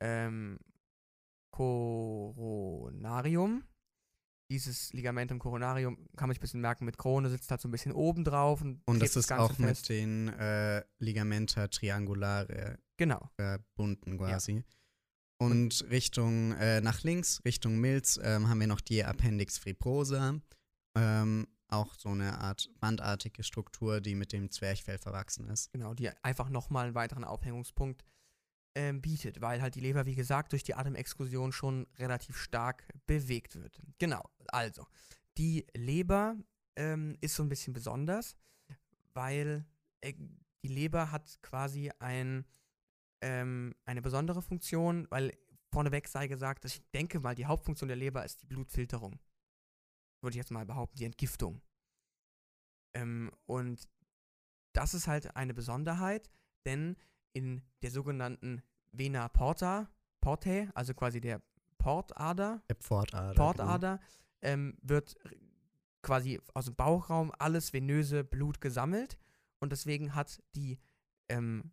ähm, 0.00 0.58
coronarium. 1.50 3.64
Dieses 4.50 4.92
Ligamentum 4.92 5.38
coronarium 5.40 5.96
kann 6.16 6.28
man 6.28 6.34
sich 6.34 6.38
ein 6.38 6.42
bisschen 6.42 6.60
merken 6.60 6.84
mit 6.84 6.98
Krone, 6.98 7.28
sitzt 7.30 7.50
halt 7.50 7.60
so 7.60 7.68
ein 7.68 7.72
bisschen 7.72 7.92
oben 7.92 8.22
drauf 8.24 8.60
und, 8.60 8.80
Und 8.86 9.00
das 9.02 9.16
ist 9.16 9.28
Ganze 9.28 9.44
auch 9.44 9.58
mit 9.58 9.68
fest. 9.70 9.88
den 9.88 10.28
äh, 10.28 10.84
Ligamenta 10.98 11.66
triangulare 11.68 12.78
Genau. 12.96 13.28
verbunden 13.34 14.18
quasi. 14.18 14.62
Und 15.38 15.84
Richtung 15.90 16.52
äh, 16.52 16.80
nach 16.80 17.02
links, 17.02 17.42
Richtung 17.44 17.78
Milz, 17.78 18.18
ähm, 18.22 18.48
haben 18.48 18.60
wir 18.60 18.66
noch 18.68 18.80
die 18.80 19.04
Appendix 19.04 19.58
fibrosa. 19.58 20.40
Ähm, 20.96 21.46
auch 21.68 21.94
so 21.96 22.10
eine 22.10 22.38
Art 22.38 22.70
bandartige 22.80 23.42
Struktur, 23.42 24.00
die 24.00 24.14
mit 24.14 24.32
dem 24.32 24.50
Zwerchfell 24.50 24.98
verwachsen 24.98 25.48
ist. 25.50 25.72
Genau, 25.72 25.92
die 25.92 26.08
einfach 26.22 26.48
nochmal 26.48 26.86
einen 26.86 26.94
weiteren 26.94 27.24
Aufhängungspunkt 27.24 28.04
ähm, 28.76 29.00
bietet, 29.00 29.40
weil 29.40 29.62
halt 29.62 29.74
die 29.74 29.80
Leber, 29.80 30.04
wie 30.04 30.14
gesagt, 30.14 30.52
durch 30.52 30.62
die 30.62 30.74
Atemexkursion 30.74 31.50
schon 31.50 31.86
relativ 31.98 32.36
stark 32.36 32.86
bewegt 33.06 33.54
wird. 33.56 33.80
Genau, 33.98 34.22
also, 34.48 34.86
die 35.38 35.66
Leber 35.74 36.36
ähm, 36.76 37.16
ist 37.22 37.34
so 37.36 37.42
ein 37.42 37.48
bisschen 37.48 37.72
besonders, 37.72 38.36
weil 39.14 39.64
äh, 40.02 40.12
die 40.62 40.68
Leber 40.68 41.10
hat 41.10 41.40
quasi 41.40 41.90
ein, 42.00 42.44
ähm, 43.22 43.74
eine 43.86 44.02
besondere 44.02 44.42
Funktion, 44.42 45.06
weil 45.08 45.32
vorneweg 45.72 46.06
sei 46.06 46.26
gesagt, 46.26 46.66
ich 46.66 46.82
denke 46.92 47.18
mal, 47.18 47.34
die 47.34 47.46
Hauptfunktion 47.46 47.88
der 47.88 47.96
Leber 47.96 48.26
ist 48.26 48.42
die 48.42 48.46
Blutfilterung. 48.46 49.18
Würde 50.20 50.34
ich 50.34 50.38
jetzt 50.38 50.50
mal 50.50 50.66
behaupten, 50.66 50.98
die 50.98 51.06
Entgiftung. 51.06 51.62
Ähm, 52.94 53.30
und 53.46 53.88
das 54.74 54.92
ist 54.92 55.06
halt 55.06 55.34
eine 55.34 55.54
Besonderheit, 55.54 56.28
denn 56.66 56.96
in 57.36 57.60
der 57.82 57.90
sogenannten 57.90 58.62
Vena 58.92 59.28
porta, 59.28 59.90
portae, 60.22 60.68
also 60.74 60.94
quasi 60.94 61.20
der 61.20 61.42
Portader, 61.76 62.62
Der 62.68 62.76
Pfortader. 62.76 63.34
Portader, 63.34 64.00
ähm, 64.40 64.76
wird 64.82 65.14
quasi 66.02 66.40
aus 66.54 66.64
dem 66.64 66.74
Bauchraum 66.74 67.30
alles 67.38 67.72
venöse 67.72 68.24
Blut 68.24 68.60
gesammelt 68.60 69.18
und 69.60 69.70
deswegen 69.70 70.14
hat 70.14 70.42
die 70.54 70.78
ähm, 71.28 71.72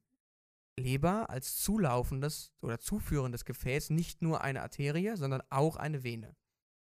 Leber 0.77 1.29
als 1.29 1.58
zulaufendes 1.58 2.51
oder 2.62 2.79
zuführendes 2.79 3.46
Gefäß 3.46 3.89
nicht 3.91 4.22
nur 4.22 4.41
eine 4.41 4.62
Arterie, 4.63 5.15
sondern 5.15 5.41
auch 5.50 5.77
eine 5.77 6.03
Vene. 6.03 6.36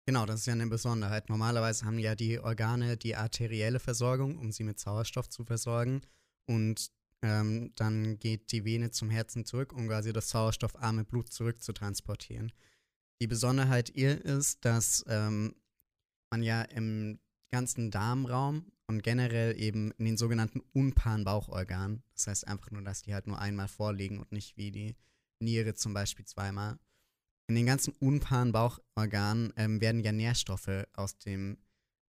Genau, 0.07 0.27
das 0.27 0.41
ist 0.41 0.47
ja 0.47 0.55
eine 0.55 0.67
Besonderheit. 0.67 1.29
Normalerweise 1.29 1.85
haben 1.85 1.99
ja 1.99 2.17
die 2.17 2.41
Organe 2.41 2.97
die 2.97 3.15
arterielle 3.15 3.79
Versorgung, 3.79 4.37
um 4.39 4.51
sie 4.51 4.65
mit 4.65 4.81
Sauerstoff 4.81 5.29
zu 5.29 5.45
versorgen. 5.45 6.01
Und 6.47 6.91
ähm, 7.23 7.73
dann 7.77 8.19
geht 8.19 8.53
die 8.53 8.65
Vene 8.65 8.91
zum 8.91 9.11
Herzen 9.11 9.45
zurück, 9.45 9.73
um 9.73 9.89
quasi 9.89 10.13
das 10.13 10.31
sauerstoffarme 10.31 11.05
Blut 11.05 11.33
zurück 11.33 11.63
zu 11.63 11.73
transportieren. 11.73 12.53
Die 13.21 13.29
Besonderheit 13.29 13.91
ihr 13.91 14.25
ist, 14.25 14.65
dass 14.65 15.05
ähm, 15.09 15.55
man 16.31 16.43
ja 16.43 16.63
im 16.63 17.21
ganzen 17.51 17.91
Darmraum 17.91 18.73
und 18.89 19.03
generell 19.03 19.59
eben 19.61 19.93
in 19.93 20.05
den 20.05 20.17
sogenannten 20.17 20.61
unpaaren 20.73 21.25
Bauchorganen, 21.25 22.03
das 22.15 22.27
heißt 22.27 22.49
einfach 22.49 22.71
nur, 22.71 22.83
dass 22.83 23.03
die 23.03 23.15
halt 23.15 23.27
nur 23.27 23.39
einmal 23.39 23.69
vorliegen 23.69 24.19
und 24.19 24.33
nicht 24.33 24.57
wie 24.57 24.71
die 24.71 24.97
Niere 25.41 25.75
zum 25.75 25.95
Beispiel 25.95 26.25
zweimal, 26.25 26.79
in 27.49 27.55
den 27.55 27.67
ganzen 27.67 27.93
unpaaren 28.01 28.53
Bauchorganen 28.53 29.53
ähm, 29.57 29.81
werden 29.81 30.03
ja 30.03 30.13
Nährstoffe 30.13 30.87
aus 30.95 31.19
dem, 31.19 31.59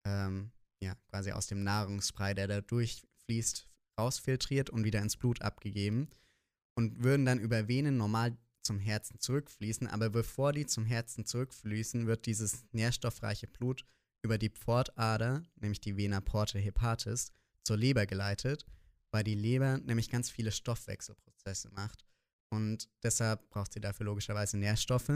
ähm, 0.04 0.50
ja, 0.80 0.94
quasi 1.10 1.32
aus 1.32 1.46
dem 1.46 1.62
Nahrungsbrei, 1.62 2.34
der 2.34 2.48
da 2.48 2.60
durchfließt, 2.60 3.68
rausfiltriert 3.98 4.70
und 4.70 4.84
wieder 4.84 5.02
ins 5.02 5.16
Blut 5.16 5.42
abgegeben 5.42 6.08
und 6.76 7.02
würden 7.02 7.26
dann 7.26 7.40
über 7.40 7.68
Venen 7.68 7.96
normal 7.96 8.36
zum 8.62 8.78
Herzen 8.78 9.18
zurückfließen. 9.18 9.86
Aber 9.86 10.10
bevor 10.10 10.52
die 10.52 10.66
zum 10.66 10.84
Herzen 10.84 11.24
zurückfließen, 11.24 12.06
wird 12.06 12.26
dieses 12.26 12.64
nährstoffreiche 12.72 13.46
Blut 13.46 13.84
über 14.22 14.38
die 14.38 14.50
Pfortader, 14.50 15.42
nämlich 15.56 15.80
die 15.80 15.96
Vena 15.96 16.20
porta 16.20 16.58
hepatis, 16.58 17.32
zur 17.64 17.76
Leber 17.76 18.06
geleitet, 18.06 18.66
weil 19.10 19.24
die 19.24 19.34
Leber 19.34 19.78
nämlich 19.78 20.10
ganz 20.10 20.30
viele 20.30 20.52
Stoffwechselprozesse 20.52 21.70
macht. 21.70 22.04
Und 22.50 22.88
deshalb 23.02 23.48
braucht 23.50 23.72
sie 23.72 23.80
dafür 23.80 24.06
logischerweise 24.06 24.58
Nährstoffe. 24.58 25.08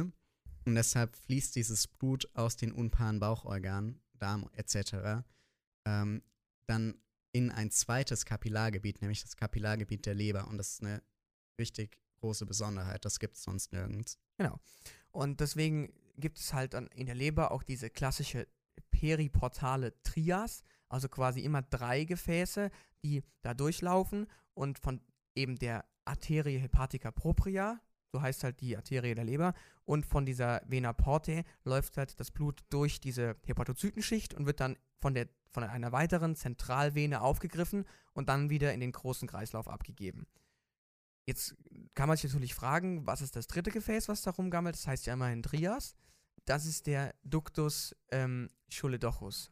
Und 0.65 0.75
deshalb 0.75 1.17
fließt 1.17 1.57
dieses 1.57 1.87
Blut 1.87 2.29
aus 2.35 2.57
den 2.57 2.73
unpaaren 2.73 3.21
Bauchorganen, 3.21 4.01
Darm 4.15 4.49
etc., 4.55 5.25
ähm, 5.85 6.23
dann 6.67 6.95
in 7.33 7.51
ein 7.51 7.71
zweites 7.71 8.25
Kapillargebiet, 8.25 9.01
nämlich 9.01 9.23
das 9.23 9.37
Kapillargebiet 9.37 10.07
der 10.07 10.15
Leber. 10.15 10.47
Und 10.49 10.59
das 10.59 10.75
ist 10.75 10.83
eine 10.83 11.03
richtig 11.59 11.99
große 12.21 12.47
Besonderheit. 12.47 13.05
Das 13.05 13.19
gibt 13.19 13.37
es 13.37 13.43
sonst 13.43 13.73
nirgends. 13.73 14.19
Und 15.11 15.41
deswegen 15.41 15.93
gibt 16.17 16.39
es 16.39 16.53
halt 16.53 16.75
dann 16.75 16.89
in 16.89 17.07
der 17.07 17.15
Leber 17.15 17.51
auch 17.51 17.63
diese 17.63 17.91
klassische 17.91 18.47
periportale 18.91 20.01
Trias, 20.03 20.63
also 20.89 21.09
quasi 21.09 21.41
immer 21.41 21.63
drei 21.63 22.05
Gefäße, 22.05 22.71
die 23.03 23.23
da 23.41 23.55
durchlaufen 23.55 24.27
und 24.55 24.79
von 24.79 25.01
eben 25.35 25.59
der 25.59 25.85
Arterie 26.05 26.59
hepatica 26.59 27.11
propria, 27.11 27.81
so 28.13 28.21
heißt 28.21 28.45
halt 28.45 28.61
die 28.61 28.77
Arterie 28.77 29.15
der 29.15 29.25
Leber, 29.25 29.55
und 29.85 30.07
von 30.07 30.27
dieser 30.27 30.63
Vena 30.67 30.93
portae 30.93 31.45
läuft 31.65 31.97
halt 31.97 32.21
das 32.21 32.31
Blut 32.31 32.61
durch 32.71 33.01
diese 33.01 33.37
Hepatozytenschicht 33.47 34.35
und 34.35 34.47
wird 34.47 34.61
dann 34.61 34.77
von, 35.01 35.15
der, 35.15 35.29
von 35.51 35.65
einer 35.65 35.93
weiteren 35.93 36.37
Zentralvene 36.37 37.21
aufgegriffen 37.21 37.85
und 38.13 38.29
dann 38.29 38.51
wieder 38.51 38.73
in 38.73 38.81
den 38.81 38.93
großen 38.93 39.27
Kreislauf 39.27 39.67
abgegeben. 39.69 40.27
Jetzt 41.27 41.55
kann 41.95 42.09
man 42.09 42.17
sich 42.17 42.33
natürlich 42.33 42.55
fragen, 42.55 43.07
was 43.07 43.23
ist 43.23 43.37
das 43.37 43.47
dritte 43.47 43.71
Gefäß, 43.71 44.09
was 44.09 44.23
da 44.23 44.33
rumgammelt? 44.33 44.75
Das 44.75 44.87
heißt 44.87 45.07
ja 45.07 45.15
immerhin 45.15 45.43
Trias. 45.43 45.95
Das 46.45 46.67
ist 46.67 46.87
der 46.87 47.15
Ductus 47.23 47.95
ähm, 48.11 48.49
choledochus. 48.69 49.51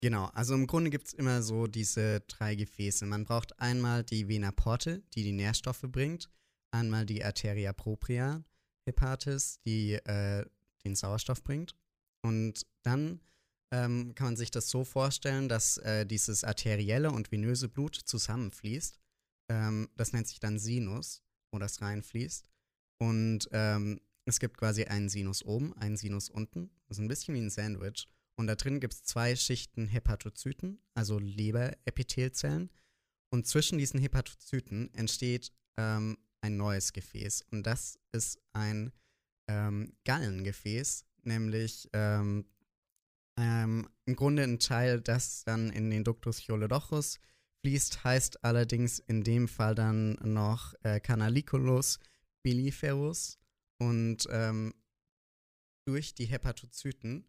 Genau, 0.00 0.26
also 0.34 0.54
im 0.54 0.66
Grunde 0.66 0.90
gibt 0.90 1.06
es 1.06 1.14
immer 1.14 1.42
so 1.42 1.66
diese 1.66 2.20
drei 2.22 2.56
Gefäße. 2.56 3.06
Man 3.06 3.24
braucht 3.24 3.58
einmal 3.60 4.02
die 4.04 4.28
Vena 4.28 4.50
porte, 4.50 5.02
die 5.14 5.22
die 5.22 5.32
Nährstoffe 5.32 5.84
bringt, 5.86 6.28
einmal 6.74 7.06
die 7.06 7.24
Arteria 7.24 7.72
propria 7.72 8.44
hepatis, 8.86 9.60
die 9.64 9.94
äh, 9.94 10.44
den 10.84 10.94
Sauerstoff 10.94 11.42
bringt. 11.42 11.74
Und 12.22 12.66
dann 12.82 13.20
ähm, 13.72 14.14
kann 14.14 14.28
man 14.28 14.36
sich 14.36 14.50
das 14.50 14.68
so 14.68 14.84
vorstellen, 14.84 15.48
dass 15.48 15.78
äh, 15.78 16.04
dieses 16.04 16.44
arterielle 16.44 17.10
und 17.10 17.32
venöse 17.32 17.68
Blut 17.68 17.94
zusammenfließt. 17.94 19.00
Ähm, 19.50 19.88
das 19.96 20.12
nennt 20.12 20.28
sich 20.28 20.40
dann 20.40 20.58
Sinus, 20.58 21.22
wo 21.50 21.58
das 21.58 21.80
reinfließt. 21.80 22.48
Und 22.98 23.48
ähm, 23.52 24.00
es 24.26 24.38
gibt 24.40 24.58
quasi 24.58 24.84
einen 24.84 25.08
Sinus 25.08 25.44
oben, 25.44 25.76
einen 25.76 25.96
Sinus 25.96 26.28
unten. 26.28 26.70
Das 26.88 26.98
ist 26.98 27.02
ein 27.02 27.08
bisschen 27.08 27.34
wie 27.34 27.40
ein 27.40 27.50
Sandwich. 27.50 28.08
Und 28.36 28.46
da 28.46 28.54
drin 28.56 28.80
gibt 28.80 28.94
es 28.94 29.04
zwei 29.04 29.36
Schichten 29.36 29.86
Hepatozyten, 29.86 30.80
also 30.94 31.18
Leberepithelzellen. 31.18 32.70
Und 33.30 33.46
zwischen 33.46 33.78
diesen 33.78 34.00
Hepatozyten 34.00 34.92
entsteht 34.94 35.52
ähm, 35.76 36.16
ein 36.44 36.58
neues 36.58 36.92
Gefäß. 36.92 37.46
Und 37.50 37.66
das 37.66 37.98
ist 38.12 38.38
ein 38.52 38.92
ähm, 39.48 39.94
Gallengefäß, 40.04 41.06
nämlich 41.22 41.88
ähm, 41.94 42.44
ähm, 43.38 43.88
im 44.04 44.14
Grunde 44.14 44.42
ein 44.42 44.58
Teil, 44.58 45.00
das 45.00 45.44
dann 45.44 45.70
in 45.70 45.90
den 45.90 46.04
Ductus 46.04 46.46
choledochus 46.46 47.18
fließt, 47.62 48.04
heißt 48.04 48.44
allerdings 48.44 48.98
in 48.98 49.24
dem 49.24 49.48
Fall 49.48 49.74
dann 49.74 50.18
noch 50.22 50.74
äh, 50.82 51.00
Canaliculus 51.00 51.98
biliferus. 52.42 53.38
Und 53.78 54.28
ähm, 54.30 54.74
durch 55.86 56.14
die 56.14 56.26
Hepatozyten 56.26 57.26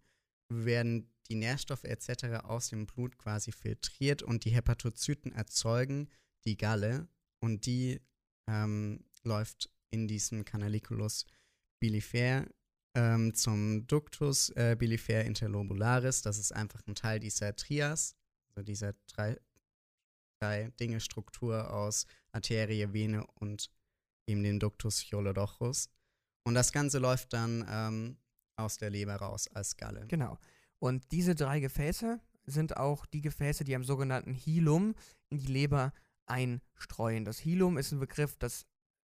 werden 0.50 1.10
die 1.30 1.36
Nährstoffe 1.36 1.86
etc. 1.86 2.44
aus 2.44 2.70
dem 2.70 2.86
Blut 2.86 3.18
quasi 3.18 3.54
filtriert 3.54 4.24
und 4.24 4.44
die 4.44 4.52
Hepatozyten 4.52 5.32
erzeugen 5.32 6.10
die 6.46 6.58
Galle 6.58 7.08
und 7.40 7.66
die 7.66 8.02
ähm, 8.48 9.04
läuft 9.24 9.70
in 9.92 10.08
diesem 10.08 10.46
Canaliculus 10.46 11.26
bilifer 11.80 12.46
ähm, 12.96 13.34
zum 13.34 13.86
Ductus 13.88 14.50
äh, 14.52 14.76
bilifer 14.78 15.24
interlobularis. 15.26 16.22
Das 16.22 16.38
ist 16.38 16.54
einfach 16.54 16.82
ein 16.88 16.96
Teil 16.96 17.20
dieser 17.20 17.56
Trias, 17.56 18.16
also 18.50 18.64
dieser 18.64 18.94
drei, 19.08 19.38
drei 20.40 20.72
Dinge 20.80 21.00
Struktur 21.00 21.74
aus 21.74 22.06
Arterie, 22.32 22.94
Vene 22.94 23.26
und 23.36 23.70
eben 24.28 24.44
den 24.44 24.60
Ductus 24.60 25.00
Chiolodochus. 25.00 25.90
Und 26.48 26.56
das 26.56 26.72
Ganze 26.72 27.00
läuft 27.00 27.34
dann 27.34 27.66
ähm, 27.70 28.18
aus 28.56 28.78
der 28.78 28.90
Leber 28.90 29.16
raus 29.16 29.48
als 29.50 29.76
Galle. 29.76 30.06
Genau. 30.08 30.38
Und 30.80 31.12
diese 31.12 31.36
drei 31.36 31.60
Gefäße 31.60 32.20
sind 32.46 32.78
auch 32.78 33.06
die 33.06 33.22
Gefäße, 33.22 33.64
die 33.64 33.76
am 33.76 33.84
sogenannten 33.84 34.34
Hilum 34.34 34.96
in 35.30 35.40
die 35.40 35.48
Leber 35.48 35.94
einstreuen. 36.28 37.26
Das 37.26 37.40
Hilum 37.40 37.78
ist 37.78 37.92
ein 37.92 38.00
Begriff, 38.00 38.38
das 38.38 38.66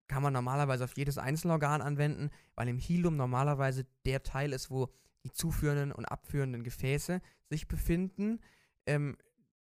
kann 0.09 0.23
man 0.23 0.33
normalerweise 0.33 0.85
auf 0.85 0.97
jedes 0.97 1.19
Einzelorgan 1.19 1.83
anwenden, 1.83 2.31
weil 2.55 2.69
im 2.69 2.79
Hilum 2.79 3.17
normalerweise 3.17 3.87
der 4.05 4.23
Teil 4.23 4.53
ist, 4.53 4.71
wo 4.71 4.89
die 5.25 5.33
zuführenden 5.33 5.93
und 5.93 6.05
abführenden 6.05 6.63
Gefäße 6.63 7.21
sich 7.51 7.67
befinden. 7.67 8.41
Ähm, 8.87 9.17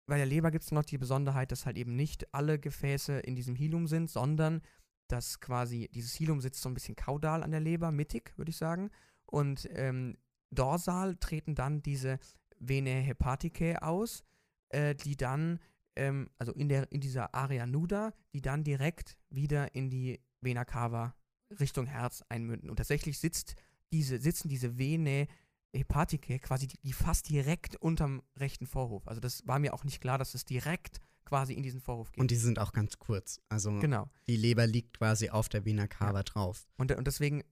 bei 0.06 0.16
der 0.16 0.26
Leber 0.26 0.50
gibt 0.50 0.64
es 0.64 0.72
noch 0.72 0.84
die 0.84 0.98
Besonderheit, 0.98 1.52
dass 1.52 1.66
halt 1.66 1.76
eben 1.76 1.96
nicht 1.96 2.32
alle 2.32 2.58
Gefäße 2.58 3.18
in 3.18 3.34
diesem 3.34 3.54
Hilum 3.54 3.86
sind, 3.86 4.10
sondern 4.10 4.62
dass 5.08 5.40
quasi 5.40 5.88
dieses 5.92 6.14
Hilum 6.14 6.40
sitzt 6.40 6.62
so 6.62 6.68
ein 6.68 6.74
bisschen 6.74 6.96
kaudal 6.96 7.42
an 7.42 7.50
der 7.50 7.60
Leber, 7.60 7.90
mittig, 7.90 8.36
würde 8.36 8.50
ich 8.50 8.56
sagen. 8.56 8.90
Und 9.26 9.68
ähm, 9.72 10.16
dorsal 10.50 11.16
treten 11.16 11.54
dann 11.54 11.82
diese 11.82 12.18
Vene 12.58 12.90
hepaticae 12.90 13.82
aus, 13.82 14.24
äh, 14.70 14.94
die 14.94 15.16
dann, 15.16 15.60
ähm, 15.98 16.30
also 16.38 16.52
in, 16.52 16.68
der, 16.68 16.90
in 16.90 17.00
dieser 17.00 17.34
Area 17.34 17.66
nuda, 17.66 18.12
die 18.32 18.40
dann 18.40 18.64
direkt 18.64 19.18
wieder 19.30 19.74
in 19.74 19.90
die 19.90 20.20
Vena 20.40 20.64
cava 20.64 21.14
Richtung 21.60 21.86
Herz 21.86 22.22
einmünden. 22.28 22.70
Und 22.70 22.76
tatsächlich 22.76 23.18
sitzt 23.18 23.56
diese, 23.92 24.18
sitzen 24.18 24.48
diese 24.48 24.78
Vene 24.78 25.26
hepaticae 25.74 26.38
quasi 26.38 26.66
die, 26.66 26.78
die 26.78 26.92
fast 26.92 27.28
direkt 27.28 27.76
unterm 27.76 28.22
rechten 28.36 28.66
Vorhof. 28.66 29.06
Also 29.06 29.20
das 29.20 29.46
war 29.46 29.58
mir 29.58 29.74
auch 29.74 29.84
nicht 29.84 30.00
klar, 30.00 30.18
dass 30.18 30.34
es 30.34 30.44
direkt 30.44 31.00
quasi 31.24 31.52
in 31.52 31.62
diesen 31.62 31.80
Vorhof 31.80 32.10
geht. 32.12 32.20
Und 32.20 32.30
die 32.30 32.36
sind 32.36 32.58
auch 32.58 32.72
ganz 32.72 32.98
kurz. 32.98 33.40
Also 33.48 33.78
genau. 33.78 34.08
die 34.26 34.36
Leber 34.36 34.66
liegt 34.66 34.98
quasi 34.98 35.28
auf 35.28 35.48
der 35.48 35.64
Vena 35.64 35.86
cava 35.86 36.18
ja. 36.18 36.22
drauf. 36.22 36.66
Und, 36.76 36.92
und 36.92 37.06
deswegen 37.06 37.44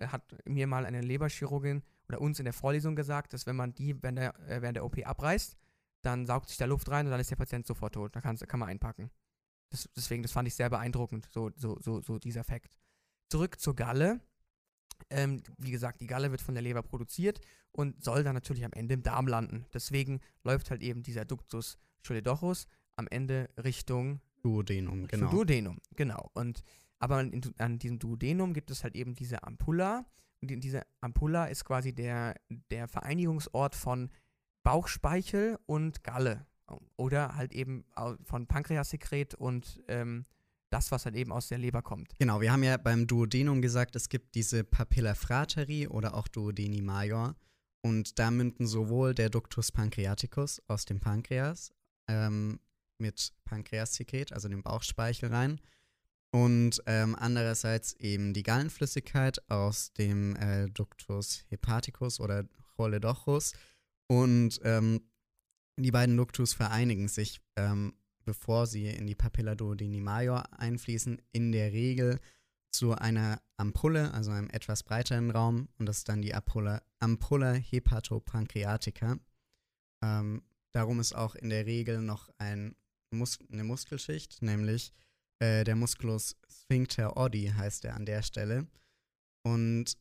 hat 0.00 0.22
mir 0.44 0.66
mal 0.66 0.86
eine 0.86 1.00
Leberchirurgin 1.00 1.82
oder 2.08 2.20
uns 2.20 2.38
in 2.38 2.44
der 2.44 2.52
Vorlesung 2.52 2.96
gesagt, 2.96 3.32
dass 3.32 3.46
wenn 3.46 3.56
man 3.56 3.74
die 3.74 4.00
während 4.02 4.18
der, 4.18 4.38
äh, 4.48 4.62
während 4.62 4.76
der 4.76 4.84
OP 4.84 4.98
abreißt, 5.04 5.56
dann 6.02 6.26
saugt 6.26 6.48
sich 6.48 6.58
da 6.58 6.64
Luft 6.64 6.90
rein 6.90 7.06
und 7.06 7.12
dann 7.12 7.20
ist 7.20 7.30
der 7.30 7.36
Patient 7.36 7.66
sofort 7.66 7.94
tot. 7.94 8.14
Da 8.14 8.20
kann, 8.20 8.38
man 8.54 8.68
einpacken. 8.68 9.10
Das, 9.70 9.88
deswegen, 9.96 10.22
das 10.22 10.32
fand 10.32 10.48
ich 10.48 10.54
sehr 10.54 10.68
beeindruckend, 10.68 11.28
so, 11.30 11.50
so, 11.56 11.78
so, 11.80 12.00
so 12.00 12.18
dieser 12.18 12.44
Fakt. 12.44 12.76
Zurück 13.28 13.58
zur 13.60 13.74
Galle. 13.74 14.20
Ähm, 15.10 15.42
wie 15.58 15.70
gesagt, 15.70 16.00
die 16.00 16.06
Galle 16.06 16.30
wird 16.30 16.42
von 16.42 16.54
der 16.54 16.62
Leber 16.62 16.82
produziert 16.82 17.40
und 17.72 18.04
soll 18.04 18.22
dann 18.22 18.34
natürlich 18.34 18.64
am 18.64 18.72
Ende 18.72 18.94
im 18.94 19.02
Darm 19.02 19.26
landen. 19.26 19.66
Deswegen 19.72 20.20
läuft 20.44 20.70
halt 20.70 20.82
eben 20.82 21.02
dieser 21.02 21.24
Ductus 21.24 21.78
choledochus 22.06 22.66
am 22.96 23.08
Ende 23.08 23.48
Richtung 23.62 24.20
Duodenum, 24.42 25.06
genau. 25.06 25.30
Duodenum, 25.30 25.78
genau. 25.96 26.30
Und 26.34 26.62
aber 26.98 27.20
in, 27.20 27.42
an 27.58 27.78
diesem 27.78 27.98
Duodenum 27.98 28.54
gibt 28.54 28.70
es 28.70 28.84
halt 28.84 28.94
eben 28.94 29.14
diese 29.14 29.42
Ampulla. 29.42 30.06
Und 30.40 30.50
die, 30.50 30.60
diese 30.60 30.82
Ampulla 31.00 31.46
ist 31.46 31.64
quasi 31.64 31.92
der, 31.92 32.36
der 32.70 32.86
Vereinigungsort 32.86 33.74
von 33.74 34.10
Bauchspeichel 34.62 35.58
und 35.66 36.04
Galle. 36.04 36.46
Oder 36.96 37.34
halt 37.36 37.52
eben 37.52 37.84
von 38.24 38.46
Pankreassekret 38.46 39.34
und 39.34 39.82
ähm, 39.88 40.24
das, 40.70 40.90
was 40.90 41.04
halt 41.04 41.16
eben 41.16 41.32
aus 41.32 41.48
der 41.48 41.58
Leber 41.58 41.82
kommt. 41.82 42.14
Genau, 42.18 42.40
wir 42.40 42.50
haben 42.50 42.62
ja 42.62 42.78
beim 42.78 43.06
Duodenum 43.06 43.60
gesagt, 43.60 43.94
es 43.94 44.08
gibt 44.08 44.34
diese 44.34 44.64
Papilla 44.64 45.14
frateri 45.14 45.86
oder 45.86 46.14
auch 46.14 46.28
Duodeni 46.28 46.80
major. 46.80 47.36
Und 47.82 48.18
da 48.18 48.30
münden 48.30 48.66
sowohl 48.66 49.14
der 49.14 49.28
Ductus 49.28 49.72
pancreaticus 49.72 50.62
aus 50.68 50.84
dem 50.84 51.00
Pankreas 51.00 51.72
ähm, 52.08 52.60
mit 52.98 53.34
Pankreassekret, 53.44 54.32
also 54.32 54.48
dem 54.48 54.62
Bauchspeichel 54.62 55.28
rein, 55.30 55.60
und 56.30 56.82
ähm, 56.86 57.14
andererseits 57.18 57.92
eben 57.94 58.32
die 58.32 58.42
Gallenflüssigkeit 58.42 59.50
aus 59.50 59.92
dem 59.92 60.34
äh, 60.36 60.66
Ductus 60.70 61.44
hepaticus 61.48 62.20
oder 62.20 62.44
Choledochus. 62.76 63.52
Und 64.12 64.60
ähm, 64.62 65.00
die 65.78 65.90
beiden 65.90 66.18
Ductus 66.18 66.52
vereinigen 66.52 67.08
sich, 67.08 67.40
ähm, 67.56 67.94
bevor 68.26 68.66
sie 68.66 68.88
in 68.88 69.06
die 69.06 69.14
Papilla 69.14 69.54
duodeni 69.54 70.02
major 70.02 70.44
einfließen, 70.52 71.22
in 71.32 71.50
der 71.50 71.72
Regel 71.72 72.20
zu 72.70 72.92
einer 72.92 73.40
Ampulle, 73.56 74.12
also 74.12 74.30
einem 74.30 74.50
etwas 74.50 74.82
breiteren 74.82 75.30
Raum. 75.30 75.70
Und 75.78 75.86
das 75.86 75.98
ist 75.98 76.10
dann 76.10 76.20
die 76.20 76.34
Ampulla, 76.34 76.82
Ampulla 76.98 77.54
hepatopancreatica. 77.54 79.16
Ähm, 80.04 80.42
darum 80.72 81.00
ist 81.00 81.14
auch 81.14 81.34
in 81.34 81.48
der 81.48 81.64
Regel 81.64 82.02
noch 82.02 82.28
ein 82.36 82.76
Mus 83.12 83.38
eine 83.50 83.64
Muskelschicht, 83.64 84.42
nämlich 84.42 84.92
äh, 85.38 85.64
der 85.64 85.76
Musculus 85.76 86.36
sphincter 86.50 87.16
oddi 87.16 87.50
heißt 87.56 87.86
er 87.86 87.96
an 87.96 88.04
der 88.04 88.20
Stelle. 88.20 88.66
Und 89.42 89.96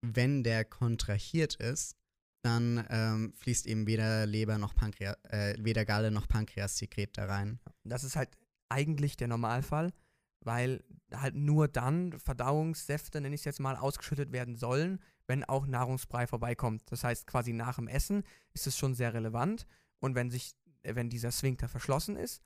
wenn 0.00 0.44
der 0.44 0.64
kontrahiert 0.64 1.56
ist, 1.56 1.99
dann 2.42 2.86
ähm, 2.88 3.32
fließt 3.36 3.66
eben 3.66 3.86
weder 3.86 4.26
Leber 4.26 4.58
noch 4.58 4.74
Pankreas, 4.74 5.16
äh, 5.24 5.54
weder 5.58 5.84
Galle 5.84 6.10
noch 6.10 6.28
Pankreassekret 6.28 7.16
da 7.18 7.26
rein. 7.26 7.60
Das 7.84 8.04
ist 8.04 8.16
halt 8.16 8.30
eigentlich 8.68 9.16
der 9.16 9.28
Normalfall, 9.28 9.92
weil 10.40 10.82
halt 11.12 11.34
nur 11.34 11.68
dann 11.68 12.18
Verdauungssäfte, 12.18 13.20
nenne 13.20 13.34
ich 13.34 13.42
es 13.42 13.44
jetzt 13.44 13.60
mal, 13.60 13.76
ausgeschüttet 13.76 14.32
werden 14.32 14.56
sollen, 14.56 15.00
wenn 15.26 15.44
auch 15.44 15.66
Nahrungsbrei 15.66 16.26
vorbeikommt. 16.26 16.82
Das 16.90 17.04
heißt, 17.04 17.26
quasi 17.26 17.52
nach 17.52 17.76
dem 17.76 17.88
Essen 17.88 18.24
ist 18.54 18.66
es 18.66 18.78
schon 18.78 18.94
sehr 18.94 19.12
relevant. 19.12 19.66
Und 20.00 20.14
wenn 20.14 20.30
sich, 20.30 20.54
wenn 20.82 21.10
dieser 21.10 21.32
Sphinkter 21.32 21.68
verschlossen 21.68 22.16
ist, 22.16 22.42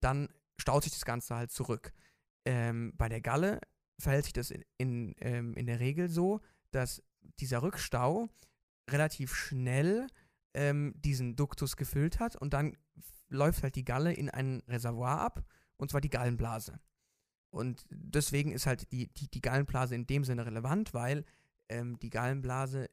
dann 0.00 0.28
staut 0.60 0.84
sich 0.84 0.92
das 0.92 1.04
Ganze 1.04 1.36
halt 1.36 1.50
zurück. 1.50 1.92
Ähm, 2.44 2.92
bei 2.96 3.08
der 3.08 3.20
Galle 3.20 3.60
verhält 3.98 4.24
sich 4.24 4.34
das 4.34 4.50
in, 4.50 4.64
in, 4.76 5.14
ähm, 5.20 5.54
in 5.54 5.66
der 5.66 5.80
Regel 5.80 6.08
so, 6.08 6.40
dass 6.70 7.02
dieser 7.40 7.62
Rückstau 7.62 8.28
relativ 8.88 9.34
schnell 9.34 10.06
ähm, 10.54 10.94
diesen 10.96 11.36
Duktus 11.36 11.76
gefüllt 11.76 12.20
hat 12.20 12.36
und 12.36 12.52
dann 12.52 12.76
läuft 13.28 13.62
halt 13.62 13.76
die 13.76 13.84
Galle 13.84 14.12
in 14.12 14.30
ein 14.30 14.62
Reservoir 14.68 15.20
ab, 15.20 15.44
und 15.76 15.90
zwar 15.90 16.00
die 16.00 16.10
Gallenblase. 16.10 16.80
Und 17.50 17.86
deswegen 17.90 18.52
ist 18.52 18.66
halt 18.66 18.90
die, 18.92 19.08
die, 19.14 19.28
die 19.28 19.40
Gallenblase 19.40 19.94
in 19.94 20.06
dem 20.06 20.24
Sinne 20.24 20.44
relevant, 20.46 20.92
weil 20.92 21.24
ähm, 21.68 21.98
die 21.98 22.10
Gallenblase 22.10 22.90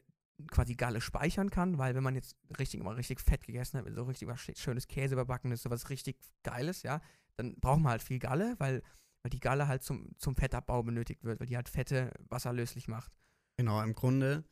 quasi 0.52 0.76
Galle 0.76 1.02
speichern 1.02 1.50
kann, 1.50 1.78
weil 1.78 1.96
wenn 1.96 2.04
man 2.04 2.16
jetzt 2.16 2.36
richtig 2.60 2.84
mal 2.84 2.96
richtig 2.96 3.22
fett 3.22 3.46
gegessen 3.46 3.80
hat, 3.80 3.86
so 3.94 4.04
richtig 4.04 4.28
was 4.28 4.42
schönes 4.58 4.88
Käse 4.88 5.14
überbacken 5.14 5.52
ist, 5.52 5.64
so 5.64 5.70
was 5.70 5.90
richtig 5.90 6.18
Geiles, 6.44 6.84
ja, 6.84 7.02
dann 7.38 7.56
braucht 7.60 7.80
man 7.80 7.92
halt 7.92 8.04
viel 8.04 8.20
Galle, 8.20 8.56
weil, 8.58 8.82
weil 9.24 9.30
die 9.30 9.40
Galle 9.40 9.68
halt 9.68 9.84
zum, 9.84 10.12
zum 10.18 10.36
Fettabbau 10.36 10.84
benötigt 10.84 11.24
wird, 11.24 11.40
weil 11.40 11.48
die 11.48 11.56
halt 11.56 11.70
Fette 11.70 12.12
wasserlöslich 12.30 12.88
macht. 12.88 13.12
Genau, 13.58 13.82
im 13.82 13.94
Grunde, 13.94 14.44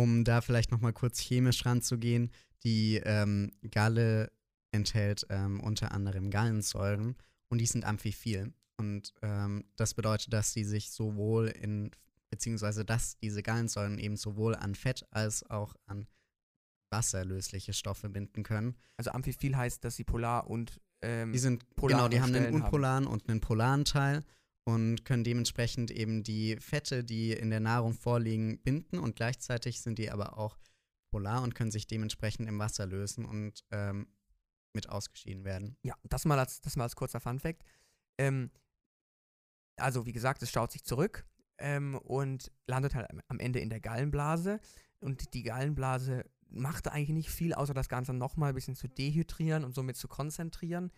um 0.00 0.24
da 0.24 0.40
vielleicht 0.40 0.70
nochmal 0.70 0.92
kurz 0.92 1.20
chemisch 1.20 1.66
ranzugehen, 1.66 2.30
die 2.64 3.00
ähm, 3.04 3.52
Galle 3.70 4.32
enthält 4.72 5.26
ähm, 5.28 5.60
unter 5.60 5.92
anderem 5.92 6.30
Gallensäuren 6.30 7.16
und 7.48 7.58
die 7.58 7.66
sind 7.66 7.84
amphiphil. 7.84 8.52
Und 8.78 9.12
ähm, 9.20 9.64
das 9.76 9.94
bedeutet, 9.94 10.32
dass 10.32 10.52
sie 10.52 10.64
sich 10.64 10.90
sowohl 10.90 11.48
in, 11.48 11.90
beziehungsweise 12.30 12.84
dass 12.84 13.18
diese 13.18 13.42
Gallensäuren 13.42 13.98
eben 13.98 14.16
sowohl 14.16 14.54
an 14.54 14.74
Fett 14.74 15.06
als 15.10 15.48
auch 15.50 15.74
an 15.86 16.06
wasserlösliche 16.90 17.74
Stoffe 17.74 18.08
binden 18.08 18.42
können. 18.42 18.76
Also 18.96 19.10
amphiphil 19.10 19.56
heißt, 19.56 19.84
dass 19.84 19.96
sie 19.96 20.04
polar 20.04 20.48
und 20.48 20.80
ähm, 21.02 21.32
die 21.32 21.38
sind, 21.38 21.64
genau, 21.76 22.08
die 22.08 22.20
haben 22.20 22.34
einen 22.34 22.54
unpolaren 22.54 23.04
haben. 23.04 23.12
und 23.12 23.28
einen 23.28 23.40
polaren 23.40 23.84
Teil 23.84 24.24
und 24.64 25.04
können 25.04 25.24
dementsprechend 25.24 25.90
eben 25.90 26.22
die 26.22 26.56
Fette, 26.60 27.04
die 27.04 27.32
in 27.32 27.50
der 27.50 27.60
Nahrung 27.60 27.94
vorliegen, 27.94 28.60
binden 28.62 28.98
und 28.98 29.16
gleichzeitig 29.16 29.80
sind 29.80 29.98
die 29.98 30.10
aber 30.10 30.38
auch 30.38 30.58
polar 31.10 31.42
und 31.42 31.54
können 31.54 31.70
sich 31.70 31.86
dementsprechend 31.86 32.48
im 32.48 32.58
Wasser 32.58 32.86
lösen 32.86 33.24
und 33.24 33.64
ähm, 33.70 34.06
mit 34.72 34.88
ausgeschieden 34.88 35.44
werden. 35.44 35.76
Ja, 35.82 35.94
das 36.04 36.24
mal 36.24 36.38
als, 36.38 36.60
das 36.60 36.76
mal 36.76 36.84
als 36.84 36.96
kurzer 36.96 37.20
Funfact. 37.20 37.64
Ähm, 38.18 38.50
also, 39.76 40.06
wie 40.06 40.12
gesagt, 40.12 40.42
es 40.42 40.50
staut 40.50 40.70
sich 40.72 40.84
zurück 40.84 41.26
ähm, 41.58 41.96
und 41.96 42.52
landet 42.66 42.94
halt 42.94 43.08
am 43.28 43.38
Ende 43.40 43.60
in 43.60 43.70
der 43.70 43.80
Gallenblase. 43.80 44.60
Und 45.00 45.32
die 45.34 45.42
Gallenblase 45.42 46.24
machte 46.50 46.92
eigentlich 46.92 47.10
nicht 47.10 47.30
viel, 47.30 47.54
außer 47.54 47.74
das 47.74 47.88
Ganze 47.88 48.12
nochmal 48.12 48.50
ein 48.50 48.54
bisschen 48.54 48.74
zu 48.74 48.88
dehydrieren 48.88 49.64
und 49.64 49.74
somit 49.74 49.96
zu 49.96 50.08
konzentrieren, 50.08 50.90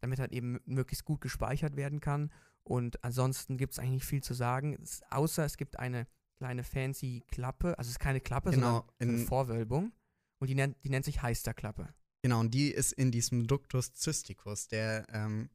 damit 0.00 0.18
halt 0.18 0.32
eben 0.32 0.58
möglichst 0.66 1.04
gut 1.04 1.20
gespeichert 1.20 1.76
werden 1.76 2.00
kann. 2.00 2.32
Und 2.62 3.02
ansonsten 3.04 3.56
gibt 3.56 3.72
es 3.72 3.78
eigentlich 3.78 3.92
nicht 3.92 4.04
viel 4.06 4.22
zu 4.22 4.34
sagen, 4.34 4.76
es, 4.82 5.02
außer 5.10 5.44
es 5.44 5.56
gibt 5.56 5.78
eine 5.78 6.06
kleine 6.36 6.62
fancy 6.64 7.24
Klappe. 7.30 7.78
Also 7.78 7.88
es 7.88 7.92
ist 7.92 8.00
keine 8.00 8.20
Klappe, 8.20 8.50
Genau, 8.50 8.66
sondern 8.78 8.90
eine 8.98 9.12
in- 9.20 9.26
Vorwölbung. 9.26 9.92
Und 10.38 10.48
die 10.48 10.54
nennt, 10.54 10.76
die 10.84 10.88
nennt 10.90 11.04
sich 11.04 11.20
Heisterklappe. 11.22 11.92
Genau, 12.22 12.40
und 12.40 12.52
die 12.54 12.70
ist 12.70 12.92
in 12.92 13.10
diesem 13.10 13.46
Ductus 13.46 13.92
cysticus, 13.94 14.68
der 14.68 15.06
ähm, 15.10 15.50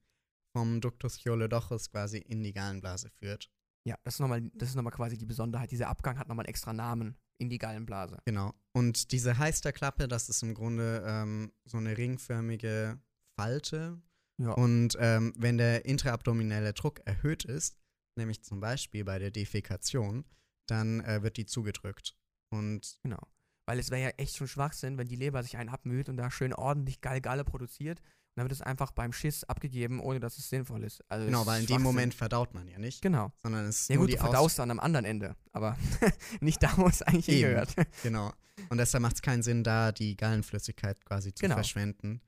vom 0.51 0.81
Ductus 0.81 1.21
Choledochus 1.23 1.89
quasi 1.91 2.17
in 2.17 2.43
die 2.43 2.53
Gallenblase 2.53 3.09
führt. 3.09 3.49
Ja, 3.87 3.97
das 4.03 4.15
ist 4.15 4.19
nochmal, 4.19 4.41
das 4.55 4.69
ist 4.69 4.75
nochmal 4.75 4.93
quasi 4.93 5.17
die 5.17 5.25
Besonderheit. 5.25 5.71
Dieser 5.71 5.89
Abgang 5.89 6.17
hat 6.17 6.27
nochmal 6.27 6.45
einen 6.45 6.49
extra 6.49 6.73
Namen 6.73 7.17
in 7.37 7.49
die 7.49 7.59
Gallenblase. 7.59 8.19
Genau. 8.25 8.53
Und 8.73 9.11
diese 9.11 9.37
Heisterklappe, 9.37 10.07
das 10.07 10.29
ist 10.29 10.41
im 10.41 10.53
Grunde 10.53 11.03
ähm, 11.05 11.51
so 11.65 11.77
eine 11.77 11.97
ringförmige 11.97 12.99
Falte. 13.39 14.01
Ja. 14.37 14.51
Und 14.53 14.97
ähm, 14.99 15.33
wenn 15.37 15.57
der 15.57 15.85
intraabdominelle 15.85 16.73
Druck 16.73 17.01
erhöht 17.05 17.45
ist, 17.45 17.77
nämlich 18.17 18.43
zum 18.43 18.59
Beispiel 18.59 19.05
bei 19.05 19.19
der 19.19 19.31
Defekation, 19.31 20.25
dann 20.67 21.01
äh, 21.01 21.21
wird 21.21 21.37
die 21.37 21.45
zugedrückt. 21.45 22.17
Und 22.51 22.97
Genau. 23.03 23.21
Weil 23.67 23.79
es 23.79 23.89
wäre 23.89 24.01
ja 24.01 24.09
echt 24.17 24.35
schon 24.35 24.47
Schwachsinn, 24.47 24.97
wenn 24.97 25.07
die 25.07 25.15
Leber 25.15 25.41
sich 25.41 25.57
einen 25.57 25.69
abmüht 25.69 26.07
und 26.07 26.17
da 26.17 26.29
schön 26.29 26.53
ordentlich 26.53 27.01
Gallgalle 27.01 27.43
produziert. 27.43 27.99
Dann 28.35 28.43
wird 28.45 28.51
es 28.51 28.61
einfach 28.61 28.91
beim 28.91 29.13
Schiss 29.13 29.43
abgegeben, 29.45 29.99
ohne 30.01 30.19
dass 30.19 30.37
es 30.37 30.49
sinnvoll 30.49 30.83
ist. 30.83 31.01
Also 31.09 31.25
genau, 31.25 31.45
weil 31.45 31.61
in 31.61 31.67
dem. 31.67 31.81
Moment 31.81 32.13
verdaut 32.13 32.53
man 32.53 32.67
ja 32.67 32.77
nicht, 32.77 33.01
Genau. 33.01 33.31
sondern 33.41 33.65
es 33.65 33.81
ist 33.81 33.89
Ja 33.89 33.95
nur 33.95 34.05
gut, 34.05 34.13
du 34.13 34.17
Aus 34.19 34.21
verdaust 34.23 34.59
dann 34.59 34.71
am 34.71 34.79
anderen 34.79 35.05
Ende, 35.05 35.35
aber 35.53 35.77
nicht 36.41 36.61
da, 36.61 36.75
wo 36.77 36.87
es 36.87 37.01
eigentlich 37.01 37.29
Eben. 37.29 37.37
hingehört. 37.47 37.75
Genau. 38.03 38.33
Und 38.69 38.77
deshalb 38.77 39.01
macht 39.01 39.15
es 39.15 39.21
keinen 39.21 39.43
Sinn, 39.43 39.63
da 39.63 39.91
die 39.91 40.15
Gallenflüssigkeit 40.17 41.03
quasi 41.05 41.33
zu 41.33 41.41
Genau. 41.41 41.55
verschwenden. 41.55 42.21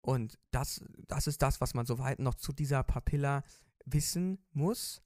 Und 0.00 0.38
das, 0.52 0.80
das 1.08 1.26
ist 1.26 1.42
das, 1.42 1.60
was 1.60 1.74
man 1.74 1.84
soweit 1.84 2.18
noch 2.20 2.36
zu 2.36 2.52
dieser 2.52 2.82
Papilla 2.82 3.42
wissen 3.84 4.38
muss. 4.52 5.02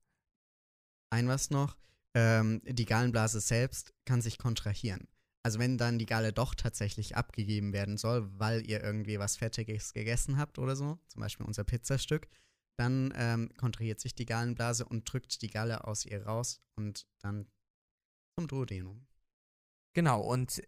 Ein 1.10 1.26
was 1.26 1.50
noch, 1.50 1.76
ähm, 2.14 2.60
die 2.64 2.84
Gallenblase 2.84 3.40
selbst 3.40 3.92
kann 4.04 4.20
sich 4.22 4.38
kontrahieren. 4.38 5.08
Also 5.42 5.58
wenn 5.58 5.76
dann 5.76 5.98
die 5.98 6.06
Galle 6.06 6.32
doch 6.32 6.54
tatsächlich 6.54 7.16
abgegeben 7.16 7.72
werden 7.72 7.96
soll, 7.96 8.30
weil 8.38 8.64
ihr 8.68 8.82
irgendwie 8.82 9.18
was 9.18 9.36
Fettiges 9.36 9.92
gegessen 9.92 10.38
habt 10.38 10.58
oder 10.58 10.76
so, 10.76 10.98
zum 11.08 11.20
Beispiel 11.20 11.46
unser 11.46 11.64
Pizzastück, 11.64 12.28
dann 12.76 13.12
ähm, 13.16 13.50
kontrahiert 13.56 14.00
sich 14.00 14.14
die 14.14 14.24
Gallenblase 14.24 14.84
und 14.84 15.10
drückt 15.12 15.42
die 15.42 15.50
Galle 15.50 15.84
aus 15.86 16.06
ihr 16.06 16.24
raus 16.24 16.60
und 16.76 17.06
dann 17.18 17.46
zum 18.36 18.46
Duodenum. 18.46 19.06
Genau, 19.94 20.22
und 20.22 20.62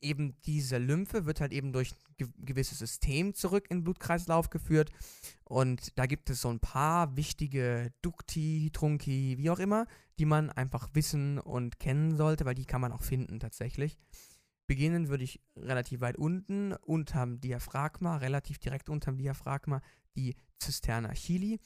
eben 0.00 0.36
diese 0.44 0.78
Lymphe 0.78 1.26
wird 1.26 1.40
halt 1.40 1.52
eben 1.52 1.72
durch 1.72 1.92
ein 1.92 2.14
ge 2.16 2.28
gewisses 2.38 2.78
System 2.78 3.34
zurück 3.34 3.66
in 3.70 3.78
den 3.78 3.84
Blutkreislauf 3.84 4.50
geführt. 4.50 4.90
Und 5.44 5.98
da 5.98 6.06
gibt 6.06 6.30
es 6.30 6.40
so 6.40 6.48
ein 6.48 6.60
paar 6.60 7.16
wichtige 7.16 7.92
Dukti, 8.02 8.70
Trunki, 8.72 9.36
wie 9.38 9.50
auch 9.50 9.58
immer, 9.58 9.86
die 10.18 10.26
man 10.26 10.50
einfach 10.50 10.88
wissen 10.94 11.38
und 11.38 11.78
kennen 11.78 12.16
sollte, 12.16 12.44
weil 12.44 12.54
die 12.54 12.66
kann 12.66 12.80
man 12.80 12.92
auch 12.92 13.02
finden 13.02 13.40
tatsächlich. 13.40 13.98
Beginnen 14.66 15.08
würde 15.08 15.24
ich 15.24 15.40
relativ 15.56 16.00
weit 16.00 16.16
unten, 16.16 16.72
unterm 16.72 17.40
Diaphragma, 17.40 18.18
relativ 18.18 18.58
direkt 18.58 18.88
unterm 18.88 19.18
Diaphragma, 19.18 19.80
die 20.14 20.36
Zisterna 20.58 21.12
chili. 21.14 21.58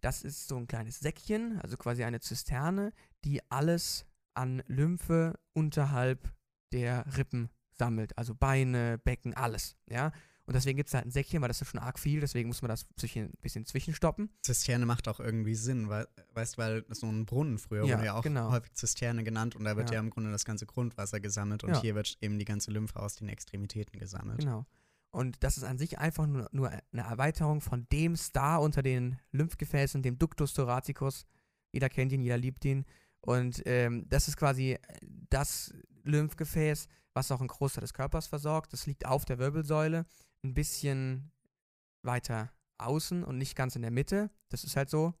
Das 0.00 0.22
ist 0.22 0.48
so 0.48 0.56
ein 0.56 0.66
kleines 0.66 0.98
Säckchen, 1.00 1.60
also 1.60 1.76
quasi 1.76 2.04
eine 2.04 2.20
Zisterne, 2.20 2.92
die 3.24 3.40
alles 3.50 4.06
an 4.34 4.62
Lymphe 4.66 5.38
unterhalb 5.54 6.32
der 6.72 7.16
Rippen 7.16 7.50
sammelt. 7.78 8.16
Also 8.18 8.34
Beine, 8.34 8.98
Becken, 8.98 9.34
alles. 9.34 9.76
Ja. 9.88 10.12
Und 10.44 10.54
deswegen 10.54 10.78
gibt 10.78 10.88
es 10.88 10.94
halt 10.94 11.04
ein 11.04 11.10
Säckchen, 11.10 11.42
weil 11.42 11.48
das 11.48 11.60
ist 11.60 11.68
schon 11.68 11.78
arg 11.80 11.98
viel, 11.98 12.20
deswegen 12.20 12.48
muss 12.48 12.62
man 12.62 12.70
das 12.70 12.86
ein 13.02 13.30
bisschen 13.42 13.66
zwischenstoppen. 13.66 14.30
Zisterne 14.40 14.86
macht 14.86 15.06
auch 15.06 15.20
irgendwie 15.20 15.54
Sinn, 15.54 15.90
weil, 15.90 16.08
weißt 16.32 16.54
du, 16.54 16.58
weil 16.58 16.84
so 16.88 17.06
ein 17.06 17.26
Brunnen 17.26 17.58
früher 17.58 17.84
Ja, 17.84 17.96
wurde 17.96 18.06
ja 18.06 18.14
auch 18.14 18.22
genau. 18.22 18.50
häufig 18.50 18.72
Zisterne 18.72 19.24
genannt 19.24 19.56
und 19.56 19.64
da 19.64 19.76
wird 19.76 19.90
Ja. 19.90 19.96
ja. 19.96 20.00
im 20.00 20.08
Grunde 20.08 20.30
das 20.30 20.46
ganze 20.46 20.64
Grundwasser 20.64 21.20
gesammelt 21.20 21.64
und 21.64 21.70
Ja. 21.74 21.80
hier 21.82 21.94
wird 21.94 22.16
eben 22.22 22.38
die 22.38 22.46
ganze 22.46 22.70
Lymphe 22.70 22.98
aus 22.98 23.16
den 23.16 23.28
Extremitäten 23.28 23.98
gesammelt. 24.00 24.38
Genau. 24.38 24.64
Und 25.10 25.42
das 25.44 25.58
ist 25.58 25.64
an 25.64 25.76
sich 25.76 25.98
einfach 25.98 26.26
nur, 26.26 26.48
nur 26.52 26.70
eine 26.70 27.02
Erweiterung 27.02 27.60
von 27.60 27.86
dem 27.92 28.16
Star 28.16 28.62
unter 28.62 28.82
den 28.82 29.18
Lymphgefäßen, 29.32 30.02
dem 30.02 30.18
Ductus 30.18 30.54
thoracicus. 30.54 31.26
Jeder 31.72 31.90
kennt 31.90 32.12
ihn, 32.12 32.22
jeder 32.22 32.38
liebt 32.38 32.64
ihn. 32.64 32.86
Und 33.20 33.62
ähm, 33.66 34.06
das 34.08 34.28
ist 34.28 34.38
quasi 34.38 34.78
das 35.28 35.74
Lymphgefäß, 36.04 36.88
was 37.18 37.32
auch 37.32 37.40
einen 37.40 37.48
Großteil 37.48 37.80
des 37.82 37.94
Körpers 37.94 38.28
versorgt. 38.28 38.72
Das 38.72 38.86
liegt 38.86 39.04
auf 39.04 39.24
der 39.24 39.38
Wirbelsäule, 39.38 40.06
ein 40.44 40.54
bisschen 40.54 41.32
weiter 42.02 42.52
außen 42.78 43.24
und 43.24 43.38
nicht 43.38 43.56
ganz 43.56 43.74
in 43.74 43.82
der 43.82 43.90
Mitte. 43.90 44.30
Das 44.50 44.62
ist 44.62 44.76
halt 44.76 44.88
so. 44.88 45.14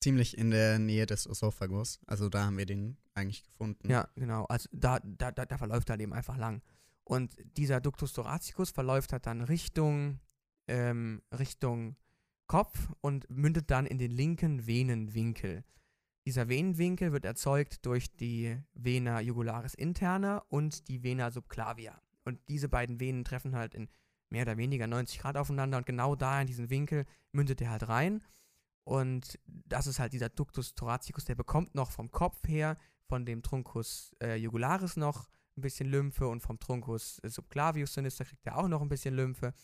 Ziemlich 0.00 0.38
in 0.38 0.52
der 0.52 0.78
Nähe 0.78 1.06
des 1.06 1.26
Esophagus. 1.26 1.98
Also 2.06 2.28
da 2.28 2.44
haben 2.44 2.56
wir 2.56 2.66
den 2.66 2.98
eigentlich 3.14 3.42
gefunden. 3.42 3.90
Ja, 3.90 4.08
genau. 4.14 4.44
Also 4.44 4.68
da, 4.72 5.00
da, 5.00 5.32
da, 5.32 5.44
da 5.44 5.58
verläuft 5.58 5.90
er 5.90 5.98
eben 5.98 6.12
einfach 6.12 6.36
lang. 6.36 6.62
Und 7.02 7.36
dieser 7.56 7.80
Ductus 7.80 8.12
thoracicus 8.12 8.70
verläuft 8.70 9.12
halt 9.12 9.26
dann 9.26 9.40
Richtung, 9.40 10.20
ähm, 10.68 11.20
Richtung 11.36 11.96
Kopf 12.46 12.92
und 13.00 13.28
mündet 13.28 13.72
dann 13.72 13.86
in 13.86 13.98
den 13.98 14.12
linken 14.12 14.68
Venenwinkel. 14.68 15.64
Dieser 16.28 16.50
Venenwinkel 16.50 17.10
wird 17.12 17.24
erzeugt 17.24 17.86
durch 17.86 18.14
die 18.14 18.54
Vena 18.74 19.18
jugularis 19.22 19.72
interna 19.72 20.44
und 20.50 20.86
die 20.88 21.02
Vena 21.02 21.30
subclavia. 21.30 22.02
Und 22.26 22.38
diese 22.50 22.68
beiden 22.68 23.00
Venen 23.00 23.24
treffen 23.24 23.56
halt 23.56 23.72
in 23.72 23.88
mehr 24.28 24.42
oder 24.42 24.58
weniger 24.58 24.86
90 24.86 25.20
Grad 25.20 25.38
aufeinander 25.38 25.78
und 25.78 25.86
genau 25.86 26.16
da 26.16 26.38
in 26.38 26.46
diesen 26.46 26.68
Winkel 26.68 27.06
mündet 27.32 27.62
er 27.62 27.70
halt 27.70 27.88
rein. 27.88 28.22
Und 28.84 29.38
das 29.46 29.86
ist 29.86 30.00
halt 30.00 30.12
dieser 30.12 30.28
Ductus 30.28 30.74
thoracicus, 30.74 31.24
der 31.24 31.34
bekommt 31.34 31.74
noch 31.74 31.90
vom 31.90 32.10
Kopf 32.10 32.46
her, 32.46 32.76
von 33.06 33.24
dem 33.24 33.42
Truncus 33.42 34.14
äh, 34.22 34.34
jugularis 34.34 34.98
noch 34.98 35.30
ein 35.56 35.62
bisschen 35.62 35.88
Lymphe 35.88 36.28
und 36.28 36.42
vom 36.42 36.58
Truncus 36.58 37.20
äh, 37.20 37.30
subclavius 37.30 37.94
sinister 37.94 38.26
kriegt 38.26 38.46
er 38.46 38.58
auch 38.58 38.68
noch 38.68 38.82
ein 38.82 38.90
bisschen 38.90 39.14
Lymphe. 39.14 39.54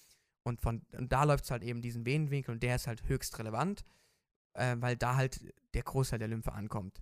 Und, 0.44 0.62
von, 0.62 0.80
und 0.96 1.12
da 1.12 1.24
läuft 1.24 1.44
es 1.44 1.50
halt 1.50 1.62
eben 1.62 1.82
diesen 1.82 2.06
Venenwinkel 2.06 2.54
und 2.54 2.62
der 2.62 2.76
ist 2.76 2.86
halt 2.86 3.06
höchst 3.06 3.38
relevant, 3.38 3.84
äh, 4.54 4.76
weil 4.78 4.96
da 4.96 5.16
halt 5.16 5.40
der 5.74 5.82
Großteil 5.82 6.18
der 6.18 6.28
Lymphe 6.28 6.52
ankommt. 6.52 7.00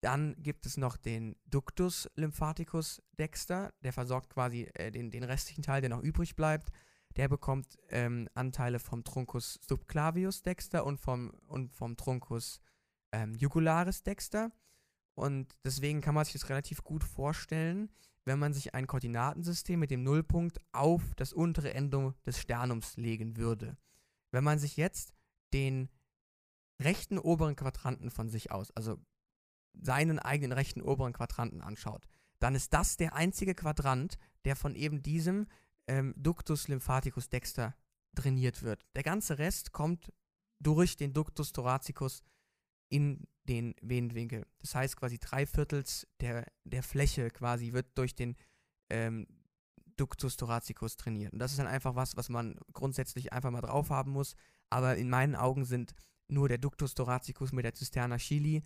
Dann 0.00 0.34
gibt 0.42 0.64
es 0.64 0.76
noch 0.76 0.96
den 0.96 1.36
Ductus 1.46 2.08
lymphaticus 2.16 3.02
dexter, 3.18 3.72
der 3.82 3.92
versorgt 3.92 4.30
quasi 4.30 4.62
äh, 4.74 4.90
den, 4.90 5.10
den 5.10 5.24
restlichen 5.24 5.62
Teil, 5.62 5.82
der 5.82 5.90
noch 5.90 6.02
übrig 6.02 6.36
bleibt. 6.36 6.70
Der 7.16 7.28
bekommt 7.28 7.76
ähm, 7.88 8.28
Anteile 8.34 8.78
vom 8.78 9.04
Truncus 9.04 9.58
subclavius 9.68 10.42
dexter 10.42 10.86
und 10.86 11.00
vom, 11.00 11.30
und 11.48 11.72
vom 11.72 11.96
Truncus 11.96 12.60
ähm, 13.12 13.34
jugularis 13.34 14.02
dexter. 14.02 14.52
Und 15.14 15.54
deswegen 15.64 16.00
kann 16.00 16.14
man 16.14 16.24
sich 16.24 16.34
das 16.34 16.48
relativ 16.48 16.82
gut 16.82 17.04
vorstellen, 17.04 17.90
wenn 18.24 18.38
man 18.38 18.54
sich 18.54 18.74
ein 18.74 18.86
Koordinatensystem 18.86 19.78
mit 19.78 19.90
dem 19.90 20.02
Nullpunkt 20.02 20.60
auf 20.72 21.02
das 21.16 21.32
untere 21.32 21.74
Ende 21.74 22.14
des 22.24 22.38
Sternums 22.38 22.96
legen 22.96 23.36
würde. 23.36 23.76
Wenn 24.30 24.44
man 24.44 24.58
sich 24.58 24.76
jetzt 24.76 25.12
den 25.52 25.90
rechten 26.80 27.18
oberen 27.18 27.56
Quadranten 27.56 28.10
von 28.10 28.28
sich 28.28 28.50
aus, 28.50 28.70
also 28.72 28.98
seinen 29.74 30.18
eigenen 30.18 30.52
rechten 30.52 30.82
oberen 30.82 31.12
Quadranten 31.12 31.60
anschaut, 31.60 32.06
dann 32.38 32.54
ist 32.54 32.72
das 32.72 32.96
der 32.96 33.14
einzige 33.14 33.54
Quadrant, 33.54 34.16
der 34.44 34.56
von 34.56 34.74
eben 34.74 35.02
diesem 35.02 35.46
ähm, 35.86 36.14
Ductus 36.16 36.68
lymphaticus 36.68 37.28
dexter 37.28 37.74
trainiert 38.14 38.62
wird. 38.62 38.84
Der 38.96 39.02
ganze 39.02 39.38
Rest 39.38 39.72
kommt 39.72 40.12
durch 40.58 40.96
den 40.96 41.12
Ductus 41.12 41.52
thoracicus 41.52 42.22
in 42.88 43.26
den 43.44 43.74
Venenwinkel. 43.80 44.46
Das 44.58 44.74
heißt 44.74 44.96
quasi 44.96 45.18
drei 45.18 45.46
Viertels 45.46 46.06
der, 46.20 46.46
der 46.64 46.82
Fläche 46.82 47.30
quasi 47.30 47.72
wird 47.72 47.86
durch 47.96 48.14
den 48.14 48.36
ähm, 48.90 49.26
Ductus 49.96 50.36
thoracicus 50.36 50.96
trainiert. 50.96 51.32
Und 51.32 51.38
das 51.38 51.52
ist 51.52 51.58
dann 51.58 51.66
einfach 51.66 51.94
was, 51.94 52.16
was 52.16 52.28
man 52.28 52.58
grundsätzlich 52.72 53.32
einfach 53.32 53.50
mal 53.50 53.60
drauf 53.60 53.90
haben 53.90 54.12
muss. 54.12 54.34
Aber 54.70 54.96
in 54.96 55.10
meinen 55.10 55.36
Augen 55.36 55.64
sind 55.64 55.94
nur 56.30 56.48
der 56.48 56.58
Ductus 56.58 56.94
thoracicus 56.94 57.52
mit 57.52 57.64
der 57.64 57.74
Zisterna 57.74 58.18
chili, 58.18 58.62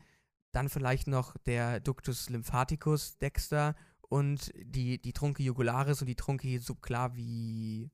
dann 0.53 0.69
vielleicht 0.69 1.07
noch 1.07 1.37
der 1.39 1.81
Ductus 1.81 2.31
lymphaticus 2.31 3.19
dexter 3.19 3.75
und 4.09 4.53
die, 4.57 5.01
die 5.01 5.13
Trunci 5.13 5.43
jugularis 5.43 6.01
und 6.01 6.07
die 6.07 6.15
Trunci 6.15 6.59
subclavii 6.59 7.91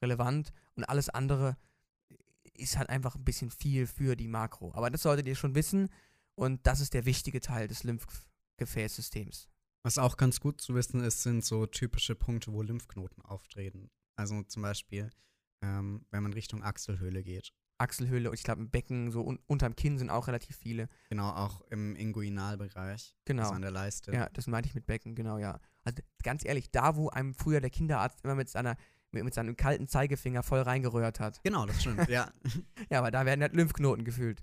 relevant 0.00 0.52
und 0.74 0.84
alles 0.84 1.08
andere 1.08 1.56
ist 2.54 2.78
halt 2.78 2.88
einfach 2.88 3.16
ein 3.16 3.24
bisschen 3.24 3.50
viel 3.50 3.86
für 3.86 4.16
die 4.16 4.28
Makro. 4.28 4.72
Aber 4.74 4.90
das 4.90 5.02
solltet 5.02 5.26
ihr 5.26 5.34
schon 5.34 5.54
wissen 5.54 5.90
und 6.34 6.66
das 6.66 6.80
ist 6.80 6.94
der 6.94 7.04
wichtige 7.04 7.40
Teil 7.40 7.68
des 7.68 7.84
Lymphgefäßsystems. 7.84 9.48
Was 9.82 9.98
auch 9.98 10.16
ganz 10.16 10.40
gut 10.40 10.60
zu 10.60 10.74
wissen 10.74 11.00
ist, 11.00 11.22
sind 11.22 11.44
so 11.44 11.66
typische 11.66 12.14
Punkte, 12.14 12.52
wo 12.52 12.62
Lymphknoten 12.62 13.22
auftreten. 13.22 13.90
Also 14.16 14.42
zum 14.42 14.62
Beispiel, 14.62 15.10
ähm, 15.62 16.06
wenn 16.10 16.22
man 16.22 16.32
Richtung 16.32 16.62
Achselhöhle 16.62 17.22
geht. 17.22 17.52
Achselhöhle 17.78 18.30
und 18.30 18.34
ich 18.34 18.42
glaube 18.42 18.60
im 18.62 18.70
Becken, 18.70 19.10
so 19.10 19.22
un 19.22 19.38
unterm 19.46 19.76
Kinn 19.76 19.98
sind 19.98 20.10
auch 20.10 20.28
relativ 20.28 20.56
viele. 20.56 20.88
Genau, 21.10 21.30
auch 21.30 21.60
im 21.70 21.94
Inguinalbereich. 21.96 23.14
Genau. 23.24 23.42
Also 23.42 23.54
an 23.54 23.62
der 23.62 23.70
Leiste. 23.70 24.12
Ja, 24.12 24.28
das 24.32 24.46
meinte 24.46 24.68
ich 24.68 24.74
mit 24.74 24.86
Becken, 24.86 25.14
genau, 25.14 25.38
ja. 25.38 25.60
Also 25.84 26.02
ganz 26.22 26.44
ehrlich, 26.44 26.70
da 26.70 26.96
wo 26.96 27.08
einem 27.08 27.34
früher 27.34 27.60
der 27.60 27.70
Kinderarzt 27.70 28.24
immer 28.24 28.34
mit 28.34 28.48
seiner 28.48 28.76
mit, 29.12 29.24
mit 29.24 29.34
seinem 29.34 29.56
kalten 29.56 29.88
Zeigefinger 29.88 30.42
voll 30.42 30.60
reingerührt 30.60 31.20
hat. 31.20 31.42
Genau, 31.42 31.66
das 31.66 31.80
stimmt, 31.80 32.08
ja. 32.08 32.30
Ja, 32.90 32.98
aber 32.98 33.10
da 33.10 33.24
werden 33.24 33.40
halt 33.42 33.54
Lymphknoten 33.54 34.04
gefühlt. 34.04 34.42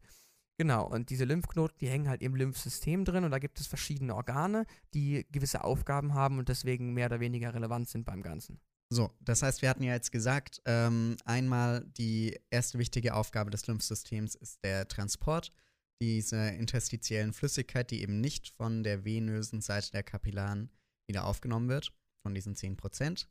Genau, 0.57 0.87
und 0.87 1.09
diese 1.09 1.25
Lymphknoten, 1.25 1.77
die 1.79 1.87
hängen 1.87 2.07
halt 2.07 2.21
im 2.21 2.35
Lymphsystem 2.35 3.05
drin 3.05 3.23
und 3.23 3.31
da 3.31 3.39
gibt 3.39 3.59
es 3.59 3.67
verschiedene 3.67 4.15
Organe, 4.15 4.65
die 4.93 5.25
gewisse 5.31 5.63
Aufgaben 5.63 6.13
haben 6.13 6.37
und 6.37 6.49
deswegen 6.49 6.93
mehr 6.93 7.07
oder 7.07 7.19
weniger 7.19 7.53
relevant 7.53 7.89
sind 7.89 8.05
beim 8.05 8.21
Ganzen. 8.21 8.59
So, 8.93 9.11
das 9.21 9.41
heißt, 9.41 9.63
wir 9.63 9.69
hatten 9.69 9.81
ja 9.81 9.93
jetzt 9.93 10.11
gesagt, 10.11 10.61
ähm, 10.65 11.17
einmal 11.25 11.83
die 11.97 12.39
erste 12.51 12.77
wichtige 12.77 13.15
Aufgabe 13.15 13.49
des 13.49 13.65
Lymphsystems 13.65 14.35
ist 14.35 14.63
der 14.63 14.87
Transport 14.87 15.51
dieser 15.99 16.53
interstitiellen 16.53 17.33
Flüssigkeit, 17.33 17.89
die 17.89 18.03
eben 18.03 18.21
nicht 18.21 18.49
von 18.49 18.83
der 18.83 19.03
venösen 19.03 19.61
Seite 19.61 19.89
der 19.93 20.03
Kapillaren 20.03 20.69
wieder 21.07 21.25
aufgenommen 21.25 21.69
wird, 21.69 21.91
von 22.21 22.35
diesen 22.35 22.55
10 22.55 22.77
Prozent. 22.77 23.27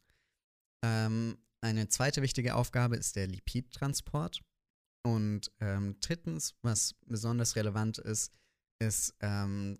Ähm, 0.85 1.39
eine 1.61 1.87
zweite 1.87 2.23
wichtige 2.23 2.57
Aufgabe 2.57 2.97
ist 2.97 3.15
der 3.15 3.29
Lipidtransport. 3.29 4.41
Und 5.07 5.53
ähm, 5.61 5.97
drittens, 6.01 6.57
was 6.63 6.97
besonders 7.07 7.55
relevant 7.55 7.99
ist, 7.99 8.33
ist, 8.81 9.15
ähm, 9.21 9.79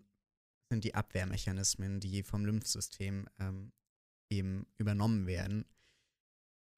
sind 0.71 0.85
die 0.85 0.95
Abwehrmechanismen, 0.95 1.99
die 1.99 2.23
vom 2.23 2.45
Lymphsystem 2.45 3.29
ähm, 3.41 3.73
übernommen 4.83 5.27
werden. 5.27 5.65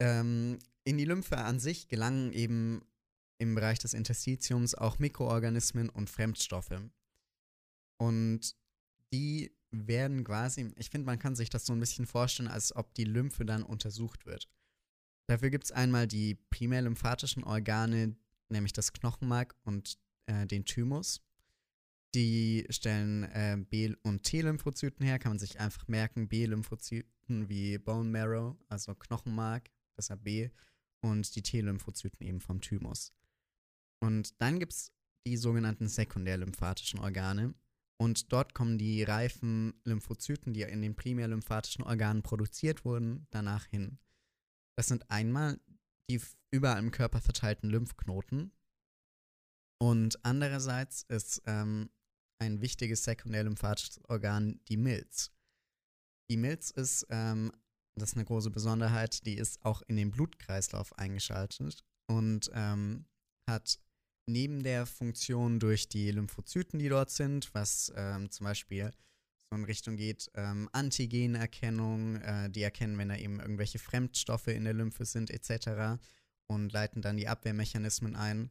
Ähm, 0.00 0.58
in 0.84 0.98
die 0.98 1.04
Lymphe 1.04 1.38
an 1.38 1.58
sich 1.58 1.88
gelangen 1.88 2.32
eben 2.32 2.82
im 3.38 3.54
Bereich 3.54 3.78
des 3.78 3.94
Interstitiums 3.94 4.74
auch 4.74 4.98
Mikroorganismen 4.98 5.88
und 5.88 6.10
Fremdstoffe. 6.10 6.80
Und 7.98 8.56
die 9.12 9.52
werden 9.70 10.24
quasi, 10.24 10.72
ich 10.76 10.90
finde, 10.90 11.06
man 11.06 11.18
kann 11.18 11.34
sich 11.34 11.50
das 11.50 11.66
so 11.66 11.72
ein 11.72 11.80
bisschen 11.80 12.06
vorstellen, 12.06 12.48
als 12.48 12.74
ob 12.74 12.94
die 12.94 13.04
Lymphe 13.04 13.44
dann 13.44 13.62
untersucht 13.62 14.26
wird. 14.26 14.48
Dafür 15.26 15.50
gibt 15.50 15.64
es 15.64 15.72
einmal 15.72 16.06
die 16.06 16.34
primär 16.50 16.82
lymphatischen 16.82 17.44
Organe, 17.44 18.14
nämlich 18.50 18.72
das 18.72 18.92
Knochenmark 18.92 19.56
und 19.64 19.98
äh, 20.26 20.46
den 20.46 20.64
Thymus. 20.64 21.22
Die 22.14 22.64
stellen 22.70 23.24
äh, 23.24 23.56
B- 23.58 23.96
und 24.02 24.22
T-Lymphozyten 24.22 25.04
her, 25.04 25.18
kann 25.18 25.32
man 25.32 25.38
sich 25.40 25.58
einfach 25.58 25.88
merken. 25.88 26.28
B-Lymphozyten 26.28 27.48
wie 27.48 27.76
Bone 27.78 28.08
Marrow, 28.08 28.56
also 28.68 28.94
Knochenmark, 28.94 29.68
deshalb 29.96 30.22
B, 30.22 30.50
und 31.00 31.34
die 31.34 31.42
T-Lymphozyten 31.42 32.24
eben 32.24 32.40
vom 32.40 32.60
Thymus. 32.60 33.12
Und 34.00 34.40
dann 34.40 34.60
gibt 34.60 34.72
es 34.72 34.92
die 35.26 35.36
sogenannten 35.36 35.88
sekundär-lymphatischen 35.88 37.00
Organe. 37.00 37.54
Und 37.96 38.32
dort 38.32 38.54
kommen 38.54 38.78
die 38.78 39.02
reifen 39.02 39.74
Lymphozyten, 39.84 40.52
die 40.52 40.62
in 40.62 40.82
den 40.82 40.94
primär 40.94 41.28
lymphatischen 41.28 41.84
Organen 41.84 42.22
produziert 42.22 42.84
wurden, 42.84 43.26
danach 43.30 43.66
hin. 43.66 43.98
Das 44.76 44.88
sind 44.88 45.10
einmal 45.10 45.60
die 46.10 46.20
überall 46.50 46.78
im 46.78 46.90
Körper 46.90 47.20
verteilten 47.20 47.70
Lymphknoten. 47.70 48.52
Und 49.80 50.24
andererseits 50.24 51.02
ist 51.04 51.42
ähm, 51.46 51.90
ein 52.44 52.60
wichtiges 52.60 53.04
sekundär-lymphatisches 53.04 54.00
Organ 54.08 54.60
die 54.68 54.76
Milz. 54.76 55.30
Die 56.30 56.36
Milz 56.36 56.70
ist, 56.70 57.06
ähm, 57.10 57.52
das 57.96 58.10
ist 58.10 58.16
eine 58.16 58.24
große 58.24 58.50
Besonderheit, 58.50 59.24
die 59.26 59.34
ist 59.36 59.64
auch 59.64 59.82
in 59.82 59.96
den 59.96 60.10
Blutkreislauf 60.10 60.96
eingeschaltet 60.98 61.84
und 62.06 62.50
ähm, 62.54 63.06
hat 63.48 63.78
neben 64.26 64.62
der 64.62 64.86
Funktion 64.86 65.60
durch 65.60 65.88
die 65.88 66.10
Lymphozyten, 66.10 66.78
die 66.78 66.88
dort 66.88 67.10
sind, 67.10 67.52
was 67.54 67.92
ähm, 67.96 68.30
zum 68.30 68.44
Beispiel 68.44 68.90
so 69.50 69.56
in 69.56 69.64
Richtung 69.64 69.96
geht, 69.96 70.30
ähm, 70.34 70.68
Antigenerkennung, 70.72 72.16
äh, 72.16 72.50
die 72.50 72.62
erkennen, 72.62 72.96
wenn 72.98 73.10
da 73.10 73.16
eben 73.16 73.40
irgendwelche 73.40 73.78
Fremdstoffe 73.78 74.48
in 74.48 74.64
der 74.64 74.74
Lymphe 74.74 75.04
sind, 75.04 75.30
etc. 75.30 76.00
und 76.46 76.72
leiten 76.72 77.02
dann 77.02 77.16
die 77.16 77.28
Abwehrmechanismen 77.28 78.16
ein. 78.16 78.50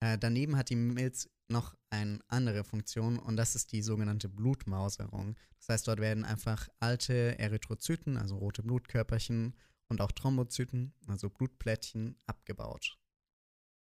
Äh, 0.00 0.18
daneben 0.18 0.56
hat 0.56 0.68
die 0.68 0.76
Milz 0.76 1.28
noch 1.48 1.76
eine 1.90 2.20
andere 2.28 2.64
Funktion 2.64 3.18
und 3.18 3.36
das 3.36 3.54
ist 3.54 3.72
die 3.72 3.82
sogenannte 3.82 4.28
Blutmauserung. 4.28 5.36
Das 5.58 5.68
heißt, 5.68 5.88
dort 5.88 6.00
werden 6.00 6.24
einfach 6.24 6.68
alte 6.80 7.38
Erythrozyten, 7.38 8.16
also 8.16 8.36
rote 8.36 8.62
Blutkörperchen 8.62 9.54
und 9.88 10.00
auch 10.00 10.12
Thrombozyten, 10.12 10.94
also 11.06 11.30
Blutplättchen, 11.30 12.16
abgebaut. 12.26 12.98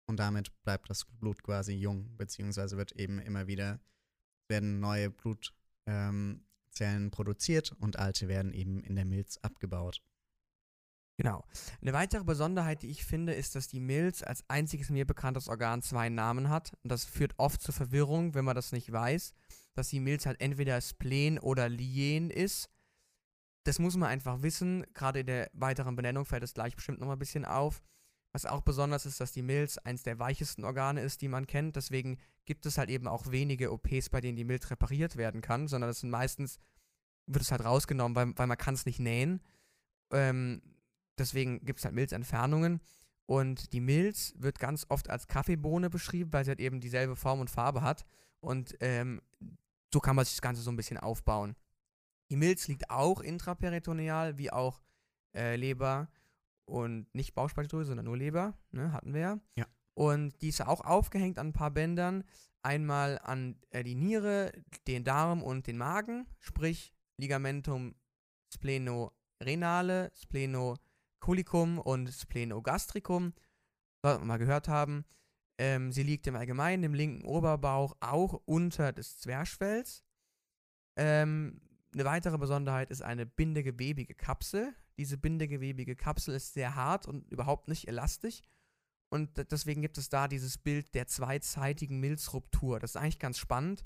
Und 0.08 0.18
damit 0.18 0.52
bleibt 0.64 0.90
das 0.90 1.06
Blut 1.06 1.44
quasi 1.44 1.74
jung, 1.74 2.16
beziehungsweise 2.18 2.78
wird 2.78 2.94
eben 2.94 3.20
immer 3.20 3.48
wieder, 3.48 3.80
werden 4.48 4.80
neue 4.80 5.10
Blutzellen 5.10 6.44
ähm, 6.78 7.12
produziert 7.12 7.72
und 7.74 7.98
alte 7.98 8.28
werden 8.28 8.54
eben 8.54 8.82
in 8.82 8.96
der 8.96 9.06
Milz 9.06 9.38
abgebaut. 9.38 10.02
Genau. 11.22 11.46
Eine 11.84 11.94
weitere 11.94 12.24
Besonderheit, 12.24 12.82
die 12.82 12.90
ich 12.90 13.06
finde, 13.06 13.36
ist, 13.36 13.54
dass 13.54 13.68
die 13.68 13.80
Milz 13.80 14.24
als 14.24 14.44
einziges 14.48 14.90
mir 14.90 15.06
bekanntes 15.06 15.50
Organ 15.50 15.84
zwei 15.84 16.10
Namen 16.10 16.50
hat. 16.50 16.74
Und 16.82 16.92
das 16.92 17.06
führt 17.06 17.36
oft 17.38 17.62
zu 17.62 17.72
Verwirrung, 17.72 18.34
wenn 18.34 18.44
man 18.44 18.56
das 18.56 18.72
nicht 18.72 18.92
weiß, 18.92 19.36
dass 19.76 19.90
die 19.90 20.00
Milz 20.00 20.26
halt 20.26 20.42
entweder 20.42 20.82
Spleen 20.82 21.38
oder 21.38 21.70
Lien 21.70 22.32
ist. 22.32 22.72
Das 23.66 23.78
muss 23.78 23.98
man 23.98 24.10
einfach 24.10 24.42
wissen. 24.42 24.84
Gerade 24.96 25.20
in 25.20 25.28
der 25.28 25.52
weiteren 25.54 25.96
Benennung 25.96 26.26
fällt 26.26 26.42
es 26.42 26.56
gleich 26.56 26.76
bestimmt 26.76 27.00
nochmal 27.00 27.18
ein 27.18 27.20
bisschen 27.20 27.46
auf. 27.46 27.84
Was 28.34 28.48
auch 28.48 28.62
besonders 28.62 29.06
ist, 29.06 29.22
dass 29.22 29.32
die 29.32 29.44
Milz 29.44 29.78
eins 29.78 30.02
der 30.02 30.18
weichesten 30.18 30.66
Organe 30.66 31.02
ist, 31.02 31.22
die 31.22 31.28
man 31.28 31.46
kennt. 31.46 31.76
Deswegen 31.76 32.18
gibt 32.46 32.66
es 32.66 32.80
halt 32.80 32.90
eben 32.90 33.08
auch 33.08 33.30
wenige 33.30 33.72
OPs, 33.72 34.10
bei 34.10 34.22
denen 34.22 34.38
die 34.38 34.44
Milz 34.44 34.72
repariert 34.72 35.18
werden 35.18 35.42
kann, 35.42 35.68
sondern 35.68 35.92
das 35.92 36.00
sind 36.00 36.10
meistens, 36.10 36.58
wird 37.28 37.44
es 37.44 37.52
halt 37.52 37.64
rausgenommen, 37.64 38.16
weil, 38.16 38.36
weil 38.40 38.48
man 38.48 38.58
kann 38.58 38.74
es 38.74 38.88
nicht 38.88 39.00
nähen. 39.00 39.44
Ähm, 40.12 40.64
deswegen 41.22 41.64
gibt 41.64 41.80
es 41.80 41.86
halt 41.86 41.96
Milzentfernungen. 41.96 42.82
Und 43.26 43.72
die 43.72 43.80
Milz 43.80 44.34
wird 44.38 44.60
ganz 44.60 44.86
oft 44.90 45.10
als 45.10 45.28
Kaffeebohne 45.28 45.90
beschrieben, 45.90 46.34
weil 46.34 46.44
sie 46.44 46.52
halt 46.52 46.60
eben 46.60 46.82
dieselbe 46.82 47.16
Form 47.16 47.40
und 47.40 47.50
Farbe 47.50 47.82
hat. 47.82 48.06
Und 48.40 48.76
ähm, 48.82 49.22
so 49.94 50.00
kann 50.00 50.16
man 50.16 50.26
sich 50.26 50.34
das 50.34 50.42
Ganze 50.42 50.62
so 50.62 50.72
ein 50.72 50.76
bisschen 50.76 50.98
aufbauen. 50.98 51.56
Die 52.30 52.36
Milz 52.36 52.68
liegt 52.68 52.90
auch 52.90 53.22
intraperitoneal, 53.22 54.38
wie 54.38 54.52
auch 54.52 54.82
äh, 55.36 55.56
Leber 55.56 56.10
und 56.66 57.14
nicht 57.14 57.34
Bauchspeicheldrüse, 57.34 57.88
sondern 57.88 58.06
nur 58.06 58.18
Leber, 58.18 58.58
ne, 58.72 58.92
hatten 58.94 59.14
wir 59.14 59.22
ja. 59.22 59.40
Ja. 59.56 59.66
Und 59.94 60.42
die 60.42 60.50
ist 60.50 60.62
auch 60.62 60.82
aufgehängt 60.82 61.38
an 61.38 61.48
ein 61.48 61.54
paar 61.54 61.72
Bändern. 61.72 62.24
Einmal 62.64 63.20
an 63.24 63.60
äh, 63.72 63.84
die 63.84 63.96
Niere, 63.96 64.52
den 64.88 65.04
Darm 65.04 65.44
und 65.44 65.68
den 65.68 65.78
Magen, 65.78 66.28
sprich 66.40 66.94
Ligamentum 67.18 67.96
splenorenale, 68.54 70.12
Splenocolicum 71.22 71.78
und 71.80 72.10
Splenogastricum, 72.10 73.34
was 74.02 74.20
wir 74.20 74.26
mal 74.26 74.38
gehört 74.38 74.68
haben. 74.68 75.06
Ähm, 75.60 75.92
sie 75.92 76.04
liegt 76.04 76.26
im 76.28 76.36
Allgemeinen 76.36 76.84
im 76.84 76.94
linken 76.94 77.26
Oberbauch 77.26 77.96
auch 78.00 78.42
unter 78.46 78.92
des 78.92 79.20
Zwerchfells. 79.20 80.04
Ähm, 80.98 81.62
eine 81.94 82.06
weitere 82.06 82.38
Besonderheit 82.38 82.90
ist 82.90 83.04
eine 83.04 83.26
bindegewebige 83.26 84.16
Kapsel. 84.16 84.74
Diese 84.98 85.18
bindegewebige 85.18 85.96
Kapsel 85.96 86.36
ist 86.36 86.54
sehr 86.54 86.76
hart 86.76 87.06
und 87.06 87.30
überhaupt 87.32 87.68
nicht 87.68 87.88
elastisch. 87.88 88.42
Und 89.10 89.38
deswegen 89.52 89.82
gibt 89.82 89.98
es 89.98 90.10
da 90.10 90.28
dieses 90.28 90.58
Bild 90.58 90.96
der 90.96 91.06
zweizeitigen 91.06 92.00
Milzruptur. 92.00 92.80
Das 92.80 92.92
ist 92.92 92.96
eigentlich 92.96 93.20
ganz 93.20 93.38
spannend, 93.38 93.84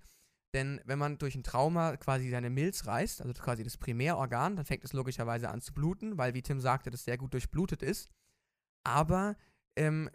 denn 0.56 0.80
wenn 0.86 0.98
man 0.98 1.18
durch 1.18 1.36
ein 1.36 1.44
Trauma 1.44 1.98
quasi 1.98 2.30
seine 2.30 2.50
Milz 2.50 2.88
reißt, 2.88 3.22
also 3.22 3.34
quasi 3.34 3.64
das 3.64 3.78
Primärorgan, 3.78 4.56
dann 4.56 4.66
fängt 4.66 4.86
es 4.86 4.94
logischerweise 4.94 5.50
an 5.50 5.62
zu 5.62 5.74
bluten, 5.74 6.18
weil, 6.18 6.34
wie 6.34 6.42
Tim 6.42 6.62
sagte, 6.62 6.90
das 6.90 7.04
sehr 7.04 7.18
gut 7.18 7.34
durchblutet 7.34 7.84
ist. 7.84 8.10
Aber 8.84 9.36
ähm, 9.76 10.10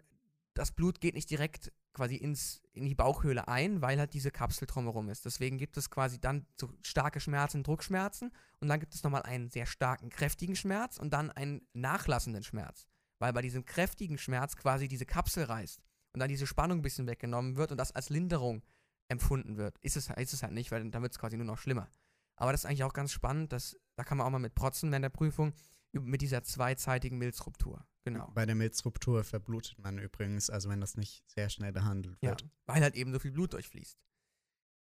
das 0.55 0.71
Blut 0.71 0.99
geht 0.99 1.13
nicht 1.13 1.29
direkt 1.29 1.71
quasi 1.93 2.15
ins, 2.15 2.63
in 2.73 2.85
die 2.85 2.95
Bauchhöhle 2.95 3.47
ein, 3.47 3.81
weil 3.81 3.99
halt 3.99 4.13
diese 4.15 4.31
Kapsel 4.31 4.65
drumherum 4.65 5.09
ist. 5.09 5.25
Deswegen 5.25 5.59
gibt 5.59 5.77
es 5.77 5.91
quasi 5.91 6.19
dann 6.19 6.47
so 6.59 6.73
starke 6.81 7.19
Schmerzen, 7.19 7.61
Druckschmerzen 7.63 8.31
und 8.61 8.67
dann 8.67 8.79
gibt 8.79 8.95
es 8.95 9.03
nochmal 9.03 9.23
einen 9.23 9.49
sehr 9.49 9.67
starken, 9.67 10.09
kräftigen 10.09 10.55
Schmerz 10.55 10.97
und 10.97 11.11
dann 11.13 11.29
einen 11.29 11.67
nachlassenden 11.73 12.43
Schmerz. 12.43 12.87
Weil 13.19 13.33
bei 13.33 13.43
diesem 13.43 13.65
kräftigen 13.65 14.17
Schmerz 14.17 14.55
quasi 14.55 14.87
diese 14.87 15.05
Kapsel 15.05 15.43
reißt 15.43 15.83
und 16.13 16.19
dann 16.19 16.29
diese 16.29 16.47
Spannung 16.47 16.79
ein 16.79 16.81
bisschen 16.81 17.07
weggenommen 17.07 17.57
wird 17.57 17.71
und 17.71 17.77
das 17.77 17.91
als 17.91 18.09
Linderung 18.09 18.63
empfunden 19.11 19.57
wird. 19.57 19.77
Ist 19.79 19.97
es, 19.97 20.09
ist 20.09 20.33
es 20.33 20.43
halt 20.43 20.53
nicht, 20.53 20.71
weil 20.71 20.89
dann 20.89 21.01
wird 21.01 21.11
es 21.11 21.19
quasi 21.19 21.37
nur 21.37 21.45
noch 21.45 21.57
schlimmer. 21.57 21.89
Aber 22.35 22.51
das 22.51 22.61
ist 22.61 22.65
eigentlich 22.65 22.83
auch 22.83 22.93
ganz 22.93 23.11
spannend, 23.11 23.51
dass, 23.51 23.77
da 23.95 24.03
kann 24.03 24.17
man 24.17 24.25
auch 24.25 24.31
mal 24.31 24.39
mit 24.39 24.55
protzen 24.55 24.89
während 24.89 25.03
der 25.03 25.09
Prüfung, 25.09 25.53
mit 25.91 26.21
dieser 26.21 26.43
zweizeitigen 26.43 27.17
Milzruptur. 27.17 27.85
Genau. 28.05 28.31
Bei 28.33 28.45
der 28.45 28.55
Milzruptur 28.55 29.23
verblutet 29.23 29.77
man 29.77 29.99
übrigens, 29.99 30.49
also 30.49 30.69
wenn 30.69 30.81
das 30.81 30.95
nicht 30.95 31.23
sehr 31.29 31.49
schnell 31.49 31.71
behandelt 31.71 32.19
wird. 32.21 32.41
Ja, 32.41 32.47
weil 32.65 32.81
halt 32.81 32.95
eben 32.95 33.11
so 33.11 33.19
viel 33.19 33.31
Blut 33.31 33.53
durchfließt. 33.53 33.99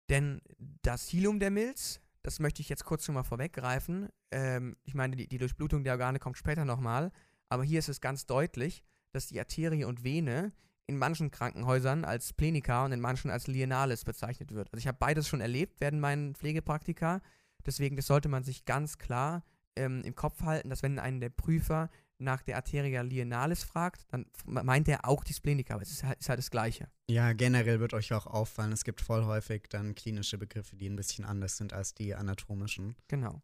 Denn 0.09 0.41
das 0.81 1.07
Hilum 1.07 1.39
der 1.39 1.51
Milz, 1.51 2.01
das 2.23 2.39
möchte 2.39 2.61
ich 2.61 2.69
jetzt 2.69 2.83
kurz 2.83 3.05
schon 3.05 3.15
mal 3.15 3.23
vorweggreifen. 3.23 4.09
Ähm, 4.31 4.75
ich 4.83 4.95
meine, 4.95 5.15
die, 5.15 5.27
die 5.27 5.37
Durchblutung 5.37 5.83
der 5.83 5.93
Organe 5.93 6.19
kommt 6.19 6.37
später 6.37 6.65
nochmal, 6.65 7.11
aber 7.49 7.63
hier 7.63 7.79
ist 7.79 7.89
es 7.89 8.01
ganz 8.01 8.25
deutlich, 8.25 8.83
dass 9.11 9.27
die 9.27 9.39
Arterie 9.39 9.85
und 9.85 10.03
Vene 10.03 10.51
in 10.87 10.97
manchen 10.97 11.31
Krankenhäusern 11.31 12.05
als 12.05 12.33
Plenika 12.33 12.85
und 12.85 12.93
in 12.93 13.01
manchen 13.01 13.29
als 13.29 13.47
Lienalis 13.47 14.05
bezeichnet 14.05 14.53
wird. 14.53 14.69
Also 14.71 14.79
ich 14.79 14.87
habe 14.87 14.97
beides 14.99 15.27
schon 15.27 15.41
erlebt 15.41 15.79
während 15.79 15.99
meinen 15.99 16.33
Pflegepraktika. 16.33 17.21
Deswegen, 17.65 17.97
das 17.97 18.07
sollte 18.07 18.29
man 18.29 18.43
sich 18.43 18.65
ganz 18.65 18.97
klar 18.97 19.43
ähm, 19.75 20.01
im 20.03 20.15
Kopf 20.15 20.41
halten, 20.41 20.69
dass 20.69 20.83
wenn 20.83 20.97
einen 20.97 21.19
der 21.19 21.29
Prüfer 21.29 21.89
nach 22.19 22.41
der 22.41 22.55
Arteria 22.55 23.01
lienalis 23.01 23.63
fragt, 23.63 24.05
dann 24.09 24.25
meint 24.45 24.87
er 24.87 25.05
auch 25.05 25.23
die 25.23 25.33
Splenica, 25.33 25.75
aber 25.75 25.83
es 25.83 25.91
ist 25.91 26.03
halt, 26.03 26.19
ist 26.19 26.29
halt 26.29 26.39
das 26.39 26.49
Gleiche. 26.49 26.89
Ja, 27.09 27.33
generell 27.33 27.79
wird 27.79 27.93
euch 27.93 28.11
auch 28.13 28.25
auffallen, 28.25 28.71
es 28.71 28.83
gibt 28.83 29.01
voll 29.01 29.25
häufig 29.25 29.65
dann 29.69 29.93
klinische 29.93 30.37
Begriffe, 30.37 30.75
die 30.75 30.89
ein 30.89 30.95
bisschen 30.95 31.25
anders 31.25 31.57
sind 31.57 31.73
als 31.73 31.93
die 31.93 32.15
anatomischen. 32.15 32.95
Genau. 33.07 33.41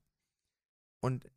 Und 1.02 1.30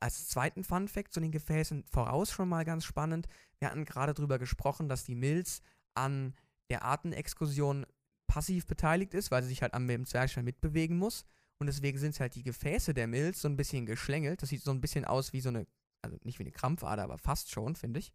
als 0.00 0.28
zweiten 0.28 0.64
Fun 0.64 0.88
Fact 0.88 1.12
zu 1.12 1.20
den 1.20 1.32
Gefäßen 1.32 1.84
voraus 1.84 2.30
schon 2.30 2.48
mal 2.48 2.64
ganz 2.64 2.84
spannend. 2.84 3.26
Wir 3.58 3.70
hatten 3.70 3.84
gerade 3.84 4.14
darüber 4.14 4.38
gesprochen, 4.38 4.88
dass 4.88 5.04
die 5.04 5.14
Milz 5.14 5.62
an 5.94 6.34
der 6.70 6.82
Artenexkursion 6.82 7.86
passiv 8.26 8.66
beteiligt 8.66 9.14
ist, 9.14 9.30
weil 9.30 9.42
sie 9.42 9.48
sich 9.48 9.62
halt 9.62 9.74
am 9.74 10.06
Zwerchfell 10.06 10.42
mitbewegen 10.42 10.96
muss. 10.96 11.24
Und 11.58 11.68
deswegen 11.68 11.98
sind 11.98 12.18
halt 12.18 12.34
die 12.34 12.42
Gefäße 12.42 12.94
der 12.94 13.06
Milz 13.06 13.40
so 13.40 13.48
ein 13.48 13.56
bisschen 13.56 13.86
geschlängelt. 13.86 14.42
Das 14.42 14.48
sieht 14.48 14.62
so 14.62 14.70
ein 14.70 14.80
bisschen 14.80 15.04
aus 15.04 15.32
wie 15.32 15.40
so 15.40 15.50
eine, 15.50 15.66
also 16.02 16.18
nicht 16.24 16.38
wie 16.38 16.42
eine 16.42 16.52
Krampfader, 16.52 17.04
aber 17.04 17.18
fast 17.18 17.50
schon, 17.50 17.76
finde 17.76 18.00
ich. 18.00 18.12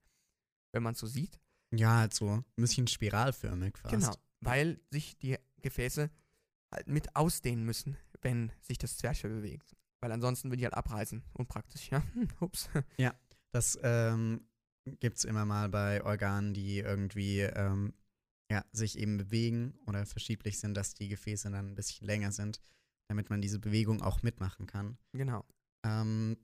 Wenn 0.71 0.83
man 0.83 0.93
es 0.93 0.99
so 0.99 1.07
sieht. 1.07 1.39
Ja, 1.71 1.97
halt 1.97 2.13
so 2.13 2.29
ein 2.29 2.45
bisschen 2.55 2.87
spiralförmig 2.87 3.77
fast. 3.77 3.93
Genau, 3.93 4.13
weil 4.41 4.79
sich 4.91 5.17
die 5.19 5.37
Gefäße 5.61 6.09
halt 6.71 6.87
mit 6.87 7.15
ausdehnen 7.15 7.63
müssen, 7.63 7.97
wenn 8.21 8.51
sich 8.61 8.77
das 8.77 8.97
Zwerchfell 8.97 9.31
bewegt. 9.31 9.75
Weil 10.01 10.11
ansonsten 10.11 10.49
würde 10.49 10.57
die 10.57 10.65
halt 10.65 10.75
abreißen. 10.75 11.23
Unpraktisch, 11.33 11.89
ja. 11.89 12.01
Ups. 12.39 12.69
Ja, 12.97 13.13
das 13.51 13.77
ähm, 13.83 14.47
gibt 14.99 15.17
es 15.17 15.25
immer 15.25 15.45
mal 15.45 15.69
bei 15.69 16.03
Organen, 16.03 16.53
die 16.53 16.79
irgendwie 16.79 17.41
ähm, 17.41 17.93
ja, 18.51 18.63
sich 18.71 18.97
eben 18.97 19.17
bewegen 19.17 19.77
oder 19.85 20.05
verschieblich 20.05 20.59
sind, 20.59 20.75
dass 20.75 20.93
die 20.93 21.09
Gefäße 21.09 21.51
dann 21.51 21.67
ein 21.69 21.75
bisschen 21.75 22.07
länger 22.07 22.31
sind, 22.31 22.61
damit 23.07 23.29
man 23.29 23.41
diese 23.41 23.59
Bewegung 23.59 24.01
auch 24.01 24.23
mitmachen 24.23 24.65
kann. 24.65 24.97
Genau. 25.13 25.45
Ähm, 25.83 26.37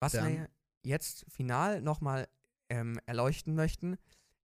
Was 0.00 0.12
Dann- 0.12 0.28
wir 0.32 0.50
jetzt 0.84 1.24
final 1.28 1.80
nochmal 1.80 2.28
ähm, 2.70 3.00
erleuchten 3.06 3.54
möchten, 3.54 3.96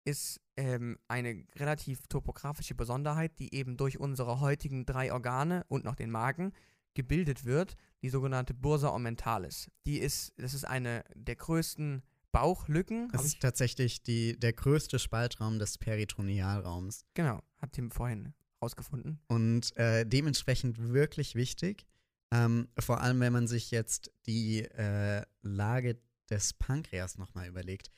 ist 0.06 0.42
ähm, 0.58 0.98
eine 1.08 1.46
relativ 1.56 2.08
topografische 2.08 2.76
Besonderheit, 2.76 3.38
die 3.40 3.54
eben 3.54 3.78
durch 3.78 4.00
unsere 4.00 4.40
heutigen 4.40 4.86
drei 4.86 5.14
Organe 5.14 5.64
und 5.68 5.86
noch 5.86 5.96
den 5.96 6.12
Magen 6.12 6.54
gebildet 6.94 7.46
wird, 7.46 7.76
die 8.02 8.10
sogenannte 8.10 8.54
Bursa 8.54 8.90
ommentalis. 8.90 9.70
Die 9.86 10.00
ist, 10.00 10.34
das 10.38 10.54
ist 10.54 10.66
eine 10.66 11.04
der 11.16 11.36
größten 11.36 12.04
Bauchlücken. 12.32 13.10
das 13.12 13.26
ist 13.26 13.34
ich, 13.36 13.40
tatsächlich 13.40 14.02
die, 14.02 14.40
der 14.40 14.54
größte 14.54 15.00
Spaltraum 15.00 15.60
des 15.60 15.78
Peritonealraums 15.78 17.06
genau, 17.14 17.42
hat 17.60 17.74
Tim 17.74 17.92
vorhin 17.92 18.34
rausgefunden. 18.62 19.20
und 19.28 19.76
äh, 19.78 20.06
dementsprechend 20.06 20.80
wirklich 20.94 21.36
wichtig. 21.36 21.86
Ähm, 22.32 22.68
vor 22.80 23.02
allem, 23.02 23.20
wenn 23.20 23.34
man 23.34 23.48
sich 23.48 23.70
jetzt 23.70 24.12
die 24.26 24.64
äh, 24.64 25.24
Lage 25.44 26.00
des 26.30 26.54
Pankreas 26.54 27.18
nochmal 27.18 27.48
überlegt. 27.48 27.92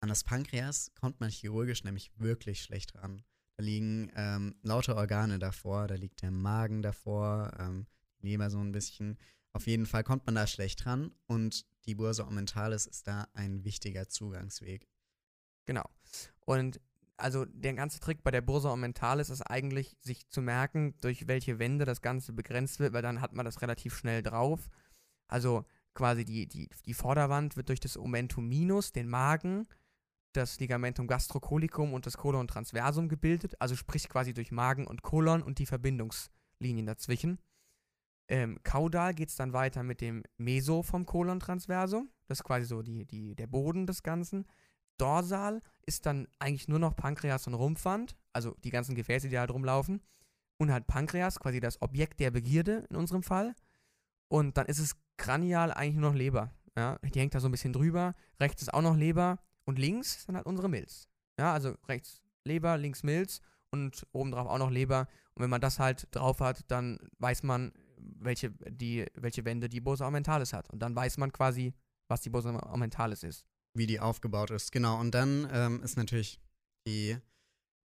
An 0.00 0.08
das 0.08 0.24
Pankreas 0.24 0.90
kommt 1.00 1.20
man 1.20 1.30
chirurgisch 1.30 1.84
nämlich 1.84 2.10
wirklich 2.18 2.62
schlecht 2.62 2.94
ran. 2.96 3.22
Da 3.56 3.64
liegen 3.64 4.10
ähm, 4.14 4.54
lauter 4.62 4.96
Organe 4.96 5.38
davor, 5.38 5.86
da 5.86 5.94
liegt 5.94 6.22
der 6.22 6.30
Magen 6.30 6.82
davor, 6.82 7.52
ähm, 7.58 7.86
Leber 8.22 8.50
so 8.50 8.58
ein 8.58 8.72
bisschen. 8.72 9.18
Auf 9.52 9.66
jeden 9.66 9.86
Fall 9.86 10.04
kommt 10.04 10.26
man 10.26 10.34
da 10.34 10.46
schlecht 10.46 10.86
ran 10.86 11.12
und 11.26 11.66
die 11.86 11.94
Bursa 11.94 12.26
ommentalis 12.26 12.86
ist 12.86 13.06
da 13.06 13.28
ein 13.34 13.64
wichtiger 13.64 14.08
Zugangsweg. 14.08 14.88
Genau. 15.66 15.84
Und 16.40 16.80
also 17.16 17.44
der 17.44 17.74
ganze 17.74 18.00
Trick 18.00 18.22
bei 18.22 18.30
der 18.30 18.40
Bursa 18.40 18.72
ommentalis 18.72 19.30
ist 19.30 19.42
eigentlich, 19.42 19.96
sich 20.00 20.28
zu 20.28 20.42
merken, 20.42 20.94
durch 21.00 21.28
welche 21.28 21.58
Wände 21.58 21.84
das 21.84 22.00
Ganze 22.00 22.32
begrenzt 22.32 22.80
wird, 22.80 22.92
weil 22.92 23.02
dann 23.02 23.20
hat 23.20 23.32
man 23.32 23.44
das 23.44 23.62
relativ 23.62 23.96
schnell 23.96 24.22
drauf. 24.22 24.68
Also 25.28 25.64
quasi 25.94 26.24
die, 26.24 26.48
die, 26.48 26.68
die 26.86 26.94
Vorderwand 26.94 27.56
wird 27.56 27.68
durch 27.68 27.80
das 27.80 27.96
Omentum 27.96 28.48
minus, 28.48 28.92
den 28.92 29.08
Magen, 29.08 29.68
das 30.32 30.58
Ligamentum 30.58 31.06
gastrocolicum 31.06 31.92
und 31.92 32.06
das 32.06 32.16
Colon 32.16 32.48
transversum 32.48 33.08
gebildet, 33.08 33.54
also 33.60 33.76
sprich 33.76 34.08
quasi 34.08 34.32
durch 34.32 34.50
Magen 34.50 34.86
und 34.86 35.02
Kolon 35.02 35.42
und 35.42 35.58
die 35.58 35.66
Verbindungslinien 35.66 36.86
dazwischen. 36.86 37.38
Ähm, 38.28 38.58
kaudal 38.62 39.14
geht 39.14 39.28
es 39.28 39.36
dann 39.36 39.52
weiter 39.52 39.82
mit 39.82 40.00
dem 40.00 40.22
Meso 40.38 40.82
vom 40.82 41.06
Colon 41.06 41.40
transversum, 41.40 42.10
das 42.28 42.38
ist 42.38 42.44
quasi 42.44 42.64
so 42.64 42.82
die, 42.82 43.04
die, 43.04 43.34
der 43.34 43.46
Boden 43.46 43.86
des 43.86 44.02
Ganzen. 44.02 44.46
Dorsal 44.96 45.60
ist 45.84 46.06
dann 46.06 46.28
eigentlich 46.38 46.68
nur 46.68 46.78
noch 46.78 46.96
Pankreas 46.96 47.46
und 47.46 47.54
Rumpfwand, 47.54 48.16
also 48.32 48.56
die 48.64 48.70
ganzen 48.70 48.94
Gefäße, 48.94 49.28
die 49.28 49.34
da 49.34 49.40
halt 49.40 49.50
rumlaufen. 49.50 50.00
Und 50.58 50.70
halt 50.70 50.86
Pankreas, 50.86 51.40
quasi 51.40 51.60
das 51.60 51.82
Objekt 51.82 52.20
der 52.20 52.30
Begierde 52.30 52.86
in 52.88 52.96
unserem 52.96 53.22
Fall. 53.22 53.54
Und 54.28 54.56
dann 54.56 54.66
ist 54.66 54.78
es 54.78 54.96
kranial 55.16 55.72
eigentlich 55.72 55.96
nur 55.96 56.10
noch 56.10 56.16
Leber. 56.16 56.52
Ja, 56.76 56.98
die 57.02 57.18
hängt 57.18 57.34
da 57.34 57.40
so 57.40 57.48
ein 57.48 57.52
bisschen 57.52 57.72
drüber. 57.72 58.14
Rechts 58.40 58.62
ist 58.62 58.72
auch 58.72 58.80
noch 58.80 58.96
Leber. 58.96 59.38
Und 59.64 59.78
links 59.78 60.24
dann 60.26 60.36
halt 60.36 60.46
unsere 60.46 60.68
Milz. 60.68 61.08
Ja, 61.38 61.52
also 61.52 61.74
rechts 61.88 62.22
Leber, 62.44 62.78
links 62.78 63.02
Milz 63.02 63.40
und 63.70 64.06
obendrauf 64.12 64.46
auch 64.46 64.58
noch 64.58 64.70
Leber. 64.70 65.08
Und 65.34 65.42
wenn 65.42 65.50
man 65.50 65.60
das 65.60 65.78
halt 65.78 66.08
drauf 66.12 66.40
hat, 66.40 66.70
dann 66.70 66.98
weiß 67.18 67.42
man, 67.42 67.72
welche, 68.18 68.50
die, 68.68 69.06
welche 69.14 69.44
Wände 69.44 69.68
die 69.68 69.80
Bursa 69.80 70.06
ommentalis 70.06 70.52
hat. 70.52 70.68
Und 70.70 70.80
dann 70.80 70.94
weiß 70.94 71.18
man 71.18 71.32
quasi, 71.32 71.74
was 72.08 72.20
die 72.20 72.30
Bursa 72.30 72.50
ommentalis 72.72 73.22
ist. 73.22 73.46
wie 73.74 73.86
die 73.86 74.00
aufgebaut 74.00 74.50
ist. 74.50 74.72
Genau, 74.72 75.00
und 75.00 75.12
dann 75.12 75.48
ähm, 75.52 75.82
ist 75.82 75.96
natürlich 75.96 76.40
die 76.86 77.16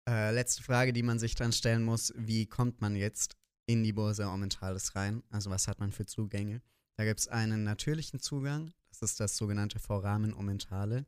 äh, 0.08 0.32
letzte 0.32 0.64
Frage, 0.64 0.94
die 0.94 1.04
man 1.04 1.20
sich 1.20 1.36
dann 1.36 1.52
stellen 1.52 1.84
muss, 1.84 2.14
wie 2.16 2.46
kommt 2.46 2.82
man 2.82 2.96
jetzt 2.96 3.36
in 3.68 3.84
die 3.84 3.94
Bursa 3.94 4.34
ommentalis 4.34 4.96
rein? 4.96 5.24
Also 5.30 5.50
was 5.50 5.68
hat 5.68 5.80
man 5.80 5.92
für 5.92 6.06
Zugänge? 6.06 6.62
Da 6.98 7.04
gibt 7.04 7.20
es 7.20 7.28
einen 7.28 7.64
natürlichen 7.64 8.20
Zugang, 8.20 8.72
das 8.90 9.02
ist 9.02 9.20
das 9.20 9.36
sogenannte 9.36 9.80
Foramen 9.80 10.34
omentale. 10.34 11.06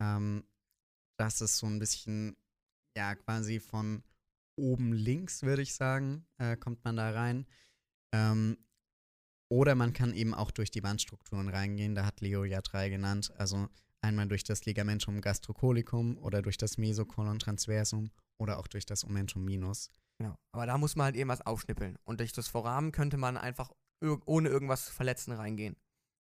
Ähm, 0.00 0.44
das 1.18 1.40
ist 1.40 1.58
so 1.58 1.66
ein 1.66 1.78
bisschen, 1.78 2.36
ja, 2.96 3.14
quasi 3.14 3.60
von 3.60 4.02
oben 4.56 4.92
links, 4.92 5.42
würde 5.42 5.62
ich 5.62 5.74
sagen, 5.74 6.26
äh, 6.38 6.56
kommt 6.56 6.84
man 6.84 6.96
da 6.96 7.10
rein. 7.10 7.46
Ähm, 8.12 8.58
oder 9.50 9.74
man 9.74 9.92
kann 9.92 10.14
eben 10.14 10.34
auch 10.34 10.50
durch 10.50 10.70
die 10.70 10.82
Wandstrukturen 10.82 11.48
reingehen, 11.48 11.94
da 11.94 12.06
hat 12.06 12.20
Leo 12.20 12.44
ja 12.44 12.62
drei 12.62 12.88
genannt. 12.88 13.32
Also 13.36 13.68
einmal 14.00 14.26
durch 14.26 14.44
das 14.44 14.64
Ligamentum 14.64 15.20
gastrocolicum 15.20 16.18
oder 16.18 16.42
durch 16.42 16.56
das 16.56 16.78
Mesocolon 16.78 17.38
transversum 17.38 18.10
oder 18.38 18.58
auch 18.58 18.66
durch 18.66 18.86
das 18.86 19.04
Omentum 19.04 19.44
minus. 19.44 19.90
Genau. 20.18 20.36
Aber 20.52 20.66
da 20.66 20.78
muss 20.78 20.96
man 20.96 21.06
halt 21.06 21.16
eben 21.16 21.28
was 21.28 21.40
aufschnippeln. 21.42 21.96
Und 22.04 22.20
durch 22.20 22.32
das 22.32 22.48
Foramen 22.48 22.92
könnte 22.92 23.16
man 23.16 23.36
einfach 23.36 23.70
ohne 24.26 24.48
irgendwas 24.48 24.86
zu 24.86 24.92
verletzen 24.92 25.32
reingehen. 25.32 25.76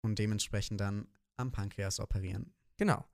und 0.03 0.19
dementsprechend 0.19 0.81
dann 0.81 1.09
am 1.37 1.53
Pankreas 1.53 2.01
operieren. 2.01 2.55
Genau. 2.77 3.05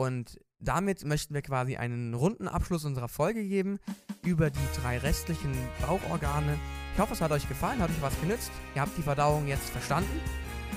Und 0.00 0.40
damit 0.60 1.04
möchten 1.04 1.34
wir 1.34 1.42
quasi 1.42 1.76
einen 1.76 2.14
runden 2.14 2.48
Abschluss 2.48 2.86
unserer 2.86 3.08
Folge 3.08 3.44
geben 3.44 3.78
über 4.24 4.48
die 4.48 4.80
drei 4.80 4.96
restlichen 4.96 5.52
Bauchorgane. 5.86 6.58
Ich 6.94 6.98
hoffe, 6.98 7.12
es 7.12 7.20
hat 7.20 7.32
euch 7.32 7.46
gefallen, 7.46 7.82
hat 7.82 7.90
euch 7.90 8.00
was 8.00 8.18
genützt. 8.18 8.50
Ihr 8.74 8.80
habt 8.80 8.96
die 8.96 9.02
Verdauung 9.02 9.46
jetzt 9.46 9.68
verstanden. 9.68 10.18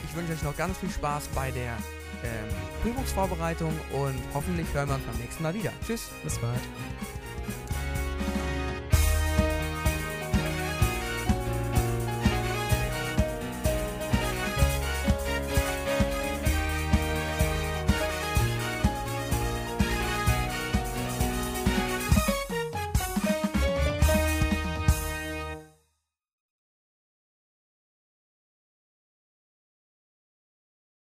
Ich 0.04 0.14
wünsche 0.14 0.34
euch 0.34 0.44
noch 0.44 0.58
ganz 0.58 0.78
viel 0.78 0.90
Spaß 0.90 1.30
bei 1.30 1.52
der 1.52 1.72
ähm, 1.72 2.50
Prüfungsvorbereitung 2.82 3.72
und 3.94 4.20
hoffentlich 4.34 4.68
hören 4.74 4.90
wir 4.90 4.96
uns 4.96 5.06
beim 5.06 5.18
nächsten 5.22 5.42
Mal 5.42 5.54
wieder. 5.54 5.72
Tschüss. 5.88 6.10
Bis 6.22 6.38
bald. 6.40 6.60